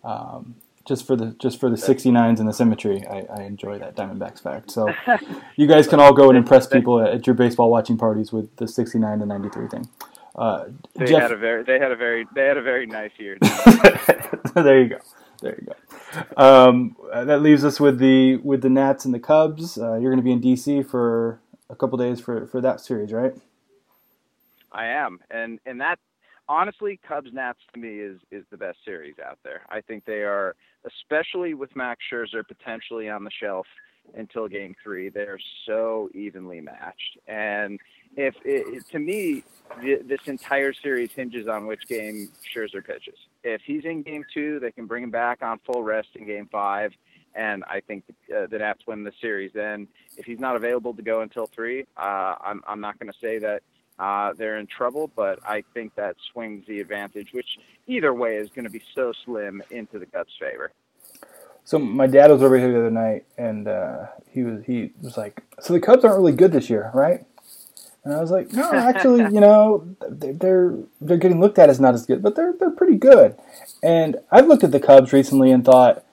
Um, 0.02 0.56
just 0.86 1.06
for 1.06 1.16
the 1.16 1.34
just 1.38 1.58
for 1.58 1.70
the 1.70 1.76
69s 1.76 2.38
and 2.38 2.48
the 2.48 2.52
symmetry, 2.52 3.06
I, 3.06 3.26
I 3.30 3.42
enjoy 3.42 3.78
that 3.78 3.96
Diamondbacks 3.96 4.42
fact. 4.42 4.70
So 4.70 4.88
you 5.56 5.66
guys 5.66 5.86
can 5.88 6.00
all 6.00 6.12
go 6.12 6.28
and 6.28 6.36
impress 6.36 6.66
people 6.66 7.00
at 7.00 7.26
your 7.26 7.34
baseball 7.34 7.70
watching 7.70 7.96
parties 7.96 8.32
with 8.32 8.54
the 8.56 8.68
69 8.68 9.20
to 9.20 9.26
93 9.26 9.68
thing. 9.68 9.88
Uh, 10.36 10.66
they 10.94 11.06
Jeff, 11.06 11.22
had 11.22 11.32
a 11.32 11.36
very 11.36 11.62
they 11.62 11.78
had 11.78 11.92
a 11.92 11.96
very 11.96 12.26
they 12.34 12.46
had 12.46 12.56
a 12.56 12.62
very 12.62 12.86
nice 12.86 13.12
year. 13.18 13.38
there 14.54 14.82
you 14.82 14.88
go. 14.88 14.98
There 15.40 15.58
you 15.60 15.66
go. 15.66 16.42
Um, 16.42 16.96
that 17.12 17.40
leaves 17.40 17.64
us 17.64 17.78
with 17.78 17.98
the 17.98 18.36
with 18.38 18.62
the 18.62 18.70
Nats 18.70 19.04
and 19.04 19.14
the 19.14 19.20
Cubs. 19.20 19.78
Uh, 19.78 19.94
you're 19.94 20.10
going 20.10 20.16
to 20.16 20.22
be 20.22 20.32
in 20.32 20.40
DC 20.40 20.88
for 20.88 21.40
a 21.70 21.76
couple 21.76 21.98
days 21.98 22.20
for 22.20 22.46
for 22.46 22.60
that 22.60 22.80
series, 22.80 23.12
right? 23.12 23.34
I 24.72 24.86
am, 24.86 25.20
and 25.30 25.60
and 25.64 25.80
that 25.80 25.98
honestly, 26.48 27.00
Cubs 27.06 27.30
Nats 27.32 27.58
to 27.72 27.80
me 27.80 27.98
is 27.98 28.18
is 28.30 28.44
the 28.50 28.56
best 28.56 28.78
series 28.84 29.14
out 29.24 29.38
there. 29.44 29.62
I 29.68 29.80
think 29.80 30.04
they 30.04 30.22
are, 30.22 30.56
especially 30.86 31.54
with 31.54 31.74
Max 31.76 32.00
Scherzer 32.10 32.46
potentially 32.46 33.08
on 33.08 33.24
the 33.24 33.30
shelf 33.30 33.66
until 34.14 34.48
Game 34.48 34.74
Three. 34.82 35.08
They're 35.08 35.38
so 35.66 36.08
evenly 36.14 36.60
matched, 36.60 37.18
and 37.26 37.80
if 38.16 38.34
it, 38.44 38.86
to 38.90 38.98
me, 38.98 39.42
this 39.82 40.20
entire 40.26 40.72
series 40.72 41.10
hinges 41.12 41.48
on 41.48 41.66
which 41.66 41.86
game 41.88 42.30
Scherzer 42.54 42.84
pitches. 42.84 43.18
If 43.42 43.62
he's 43.64 43.84
in 43.84 44.02
Game 44.02 44.24
Two, 44.32 44.60
they 44.60 44.72
can 44.72 44.86
bring 44.86 45.04
him 45.04 45.10
back 45.10 45.42
on 45.42 45.58
full 45.66 45.82
rest 45.82 46.08
in 46.14 46.26
Game 46.26 46.48
Five. 46.50 46.92
And 47.36 47.64
I 47.64 47.80
think 47.80 48.04
uh, 48.30 48.46
the 48.46 48.58
Nats 48.58 48.82
win 48.86 49.02
the 49.02 49.10
series. 49.20 49.50
Then, 49.52 49.88
if 50.16 50.24
he's 50.24 50.38
not 50.38 50.54
available 50.54 50.94
to 50.94 51.02
go 51.02 51.22
until 51.22 51.46
three, 51.46 51.84
uh, 51.96 52.36
I'm 52.40 52.62
I'm 52.64 52.80
not 52.80 52.96
going 53.00 53.12
to 53.12 53.18
say 53.18 53.38
that 53.38 53.62
uh, 53.98 54.32
they're 54.32 54.58
in 54.58 54.66
trouble, 54.66 55.10
but 55.14 55.38
I 55.46 55.62
think 55.72 55.94
that 55.94 56.16
swings 56.32 56.66
the 56.66 56.80
advantage, 56.80 57.32
which 57.32 57.58
either 57.86 58.12
way 58.12 58.36
is 58.36 58.50
going 58.50 58.64
to 58.64 58.70
be 58.70 58.82
so 58.94 59.12
slim 59.24 59.62
into 59.70 59.98
the 59.98 60.06
Cubs' 60.06 60.32
favor. 60.38 60.72
So 61.64 61.78
my 61.78 62.06
dad 62.06 62.30
was 62.30 62.42
over 62.42 62.58
here 62.58 62.72
the 62.72 62.78
other 62.78 62.90
night, 62.90 63.24
and 63.38 63.68
uh, 63.68 64.06
he 64.30 64.42
was 64.42 64.64
he 64.64 64.92
was 65.00 65.16
like, 65.16 65.42
"So 65.60 65.72
the 65.72 65.80
Cubs 65.80 66.04
aren't 66.04 66.18
really 66.18 66.32
good 66.32 66.52
this 66.52 66.68
year, 66.68 66.90
right?" 66.92 67.24
And 68.04 68.12
I 68.12 68.20
was 68.20 68.30
like, 68.30 68.52
"No, 68.52 68.70
actually, 68.74 69.22
you 69.32 69.40
know, 69.40 69.96
they're 70.08 70.76
they're 71.00 71.16
getting 71.16 71.40
looked 71.40 71.58
at 71.58 71.70
as 71.70 71.80
not 71.80 71.94
as 71.94 72.04
good, 72.04 72.22
but 72.22 72.34
they're 72.36 72.52
they're 72.52 72.70
pretty 72.70 72.96
good." 72.96 73.36
And 73.82 74.16
I've 74.30 74.46
looked 74.46 74.64
at 74.64 74.72
the 74.72 74.80
Cubs 74.80 75.12
recently 75.12 75.50
and 75.50 75.64
thought, 75.64 76.04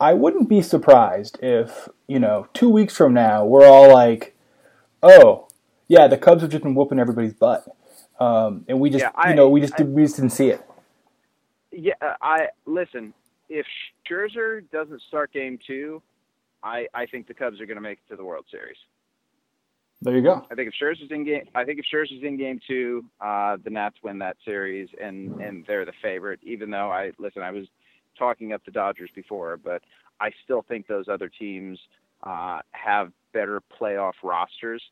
I 0.00 0.14
wouldn't 0.14 0.48
be 0.48 0.60
surprised 0.60 1.38
if 1.40 1.88
you 2.06 2.18
know 2.18 2.48
two 2.52 2.68
weeks 2.68 2.94
from 2.94 3.14
now 3.14 3.46
we're 3.46 3.66
all 3.66 3.90
like, 3.90 4.34
"Oh, 5.02 5.47
yeah, 5.88 6.06
the 6.06 6.18
Cubs 6.18 6.42
have 6.42 6.50
just 6.50 6.62
been 6.62 6.74
whooping 6.74 6.98
everybody's 6.98 7.34
butt, 7.34 7.64
um, 8.20 8.64
and 8.68 8.78
we 8.78 8.90
just, 8.90 9.02
yeah, 9.02 9.10
I, 9.14 9.30
you 9.30 9.36
know, 9.36 9.48
we 9.48 9.60
just 9.60 9.80
I, 9.80 9.84
we 9.84 10.02
just 10.02 10.16
didn't 10.16 10.30
see 10.30 10.50
it. 10.50 10.62
Yeah, 11.72 11.94
I 12.22 12.48
listen. 12.66 13.14
If 13.48 13.66
Scherzer 14.08 14.62
doesn't 14.70 15.00
start 15.08 15.32
Game 15.32 15.58
Two, 15.66 16.02
I 16.62 16.86
I 16.94 17.06
think 17.06 17.26
the 17.26 17.34
Cubs 17.34 17.60
are 17.60 17.66
going 17.66 17.76
to 17.76 17.82
make 17.82 17.98
it 17.98 18.10
to 18.10 18.16
the 18.16 18.24
World 18.24 18.44
Series. 18.50 18.76
There 20.00 20.14
you 20.14 20.22
go. 20.22 20.46
I 20.50 20.54
think 20.54 20.68
if 20.68 20.74
Scherzer's 20.80 21.10
in 21.10 21.24
game, 21.24 21.48
I 21.54 21.64
think 21.64 21.80
if 21.80 21.84
Scherzer's 21.92 22.22
in 22.22 22.36
Game 22.36 22.60
Two, 22.68 23.04
uh, 23.20 23.56
the 23.64 23.70
Nats 23.70 23.96
win 24.02 24.18
that 24.18 24.36
series, 24.44 24.88
and 25.02 25.40
and 25.40 25.64
they're 25.66 25.84
the 25.84 25.92
favorite. 26.02 26.40
Even 26.42 26.70
though 26.70 26.90
I 26.90 27.12
listen, 27.18 27.42
I 27.42 27.50
was 27.50 27.66
talking 28.18 28.52
up 28.52 28.64
the 28.64 28.70
Dodgers 28.70 29.10
before, 29.14 29.56
but 29.56 29.82
I 30.20 30.30
still 30.44 30.62
think 30.62 30.86
those 30.86 31.08
other 31.08 31.28
teams 31.28 31.78
uh, 32.22 32.60
have 32.72 33.12
better 33.32 33.62
playoff 33.80 34.14
rosters 34.22 34.82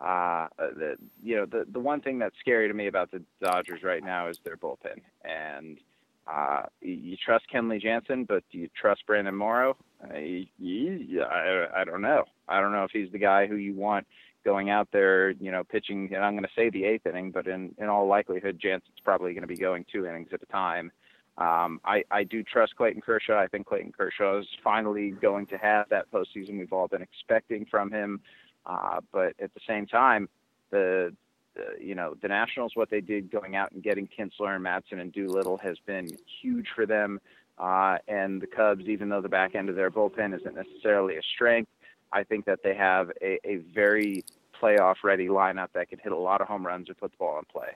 uh, 0.00 0.48
the 0.58 0.96
you 1.22 1.36
know 1.36 1.46
the 1.46 1.66
the 1.70 1.80
one 1.80 2.00
thing 2.00 2.18
that's 2.18 2.38
scary 2.40 2.68
to 2.68 2.74
me 2.74 2.86
about 2.86 3.10
the 3.10 3.22
Dodgers 3.42 3.82
right 3.82 4.02
now 4.02 4.28
is 4.28 4.38
their 4.44 4.56
bullpen, 4.56 5.00
and 5.24 5.78
uh, 6.26 6.62
you 6.80 7.16
trust 7.16 7.46
Kenley 7.52 7.80
Jansen, 7.80 8.24
but 8.24 8.44
do 8.52 8.58
you 8.58 8.68
trust 8.80 9.06
Brandon 9.06 9.34
Morrow? 9.34 9.76
Uh, 10.02 10.18
you, 10.58 11.22
I, 11.22 11.66
I 11.80 11.84
don't 11.84 12.02
know. 12.02 12.24
I 12.48 12.60
don't 12.60 12.72
know 12.72 12.84
if 12.84 12.90
he's 12.92 13.10
the 13.10 13.18
guy 13.18 13.46
who 13.46 13.56
you 13.56 13.74
want 13.74 14.06
going 14.44 14.70
out 14.70 14.88
there, 14.92 15.30
you 15.30 15.50
know, 15.50 15.64
pitching. 15.64 16.10
And 16.14 16.24
I'm 16.24 16.32
going 16.34 16.44
to 16.44 16.50
say 16.56 16.70
the 16.70 16.84
eighth 16.84 17.06
inning, 17.06 17.30
but 17.30 17.46
in 17.46 17.74
in 17.78 17.88
all 17.88 18.06
likelihood, 18.06 18.58
Jansen's 18.60 19.00
probably 19.04 19.32
going 19.32 19.42
to 19.42 19.48
be 19.48 19.56
going 19.56 19.84
two 19.92 20.06
innings 20.06 20.28
at 20.32 20.42
a 20.42 20.46
time. 20.46 20.92
Um, 21.38 21.80
I, 21.84 22.04
I 22.10 22.24
do 22.24 22.42
trust 22.42 22.76
Clayton 22.76 23.00
Kershaw. 23.00 23.38
I 23.38 23.46
think 23.46 23.66
Clayton 23.66 23.92
Kershaw 23.96 24.40
is 24.40 24.46
finally 24.62 25.10
going 25.10 25.46
to 25.46 25.56
have 25.56 25.88
that 25.88 26.10
postseason 26.12 26.58
we've 26.58 26.72
all 26.72 26.88
been 26.88 27.02
expecting 27.02 27.66
from 27.70 27.90
him. 27.90 28.20
Uh, 28.66 29.00
but 29.12 29.34
at 29.40 29.52
the 29.54 29.60
same 29.66 29.86
time, 29.86 30.28
the, 30.70 31.14
the, 31.54 31.84
you 31.84 31.94
know 31.94 32.14
the 32.20 32.28
Nationals 32.28 32.72
what 32.74 32.90
they 32.90 33.00
did 33.00 33.30
going 33.30 33.56
out 33.56 33.72
and 33.72 33.82
getting 33.82 34.06
Kintzler 34.06 34.54
and 34.54 34.64
Madson 34.64 35.00
and 35.00 35.12
Doolittle 35.12 35.58
has 35.58 35.78
been 35.86 36.08
huge 36.40 36.68
for 36.74 36.86
them. 36.86 37.20
Uh, 37.58 37.98
and 38.08 38.40
the 38.40 38.46
Cubs, 38.46 38.86
even 38.86 39.08
though 39.08 39.20
the 39.20 39.28
back 39.28 39.54
end 39.54 39.68
of 39.68 39.76
their 39.76 39.90
bullpen 39.90 40.34
isn't 40.34 40.54
necessarily 40.54 41.16
a 41.16 41.22
strength, 41.34 41.70
I 42.10 42.24
think 42.24 42.46
that 42.46 42.60
they 42.62 42.74
have 42.74 43.10
a, 43.20 43.38
a 43.44 43.56
very 43.74 44.24
playoff 44.60 44.96
ready 45.04 45.28
lineup 45.28 45.68
that 45.74 45.90
can 45.90 45.98
hit 45.98 46.12
a 46.12 46.16
lot 46.16 46.40
of 46.40 46.48
home 46.48 46.66
runs 46.66 46.88
and 46.88 46.96
put 46.96 47.10
the 47.10 47.18
ball 47.18 47.38
in 47.38 47.44
play 47.44 47.74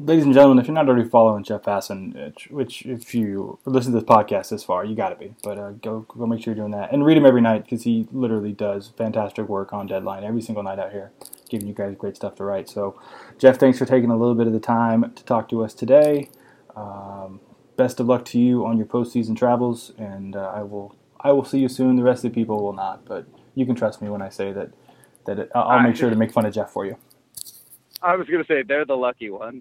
ladies 0.00 0.24
and 0.24 0.34
gentlemen, 0.34 0.58
if 0.58 0.66
you're 0.66 0.74
not 0.74 0.88
already 0.88 1.08
following 1.08 1.44
Jeff 1.44 1.62
Passan, 1.62 2.50
which 2.50 2.84
if 2.86 3.14
you 3.14 3.58
listen 3.64 3.92
to 3.92 4.00
this 4.00 4.08
podcast 4.08 4.50
this 4.50 4.64
far, 4.64 4.84
you 4.84 4.94
got 4.94 5.10
to 5.10 5.16
be. 5.16 5.34
But 5.42 5.58
uh, 5.58 5.70
go 5.72 6.00
go 6.00 6.26
make 6.26 6.42
sure 6.42 6.54
you're 6.54 6.62
doing 6.62 6.72
that 6.72 6.92
and 6.92 7.04
read 7.04 7.16
him 7.16 7.26
every 7.26 7.40
night 7.40 7.64
because 7.64 7.84
he 7.84 8.08
literally 8.12 8.52
does 8.52 8.92
fantastic 8.96 9.48
work 9.48 9.72
on 9.72 9.86
deadline 9.86 10.24
every 10.24 10.42
single 10.42 10.62
night 10.62 10.78
out 10.78 10.92
here, 10.92 11.12
giving 11.48 11.68
you 11.68 11.74
guys 11.74 11.94
great 11.96 12.16
stuff 12.16 12.34
to 12.36 12.44
write. 12.44 12.68
So, 12.68 13.00
Jeff, 13.38 13.58
thanks 13.58 13.78
for 13.78 13.86
taking 13.86 14.10
a 14.10 14.16
little 14.16 14.34
bit 14.34 14.46
of 14.46 14.52
the 14.52 14.60
time 14.60 15.12
to 15.14 15.24
talk 15.24 15.48
to 15.50 15.64
us 15.64 15.74
today. 15.74 16.28
Um, 16.74 17.40
best 17.76 18.00
of 18.00 18.06
luck 18.06 18.24
to 18.26 18.38
you 18.38 18.64
on 18.66 18.76
your 18.76 18.86
postseason 18.86 19.36
travels, 19.36 19.92
and 19.98 20.36
uh, 20.36 20.52
I 20.54 20.62
will 20.62 20.96
I 21.20 21.32
will 21.32 21.44
see 21.44 21.60
you 21.60 21.68
soon. 21.68 21.96
The 21.96 22.02
rest 22.02 22.24
of 22.24 22.32
the 22.32 22.34
people 22.40 22.62
will 22.62 22.72
not, 22.72 23.04
but 23.04 23.26
you 23.54 23.66
can 23.66 23.74
trust 23.74 24.02
me 24.02 24.08
when 24.08 24.22
I 24.22 24.28
say 24.28 24.52
that 24.52 24.70
that 25.26 25.38
it, 25.38 25.50
I'll 25.54 25.82
make 25.82 25.96
sure 25.96 26.10
to 26.10 26.16
make 26.16 26.32
fun 26.32 26.46
of 26.46 26.54
Jeff 26.54 26.70
for 26.70 26.84
you. 26.84 26.96
I 28.02 28.16
was 28.16 28.26
going 28.26 28.42
to 28.42 28.46
say 28.46 28.62
they're 28.66 28.84
the 28.84 28.96
lucky 28.96 29.30
ones. 29.30 29.60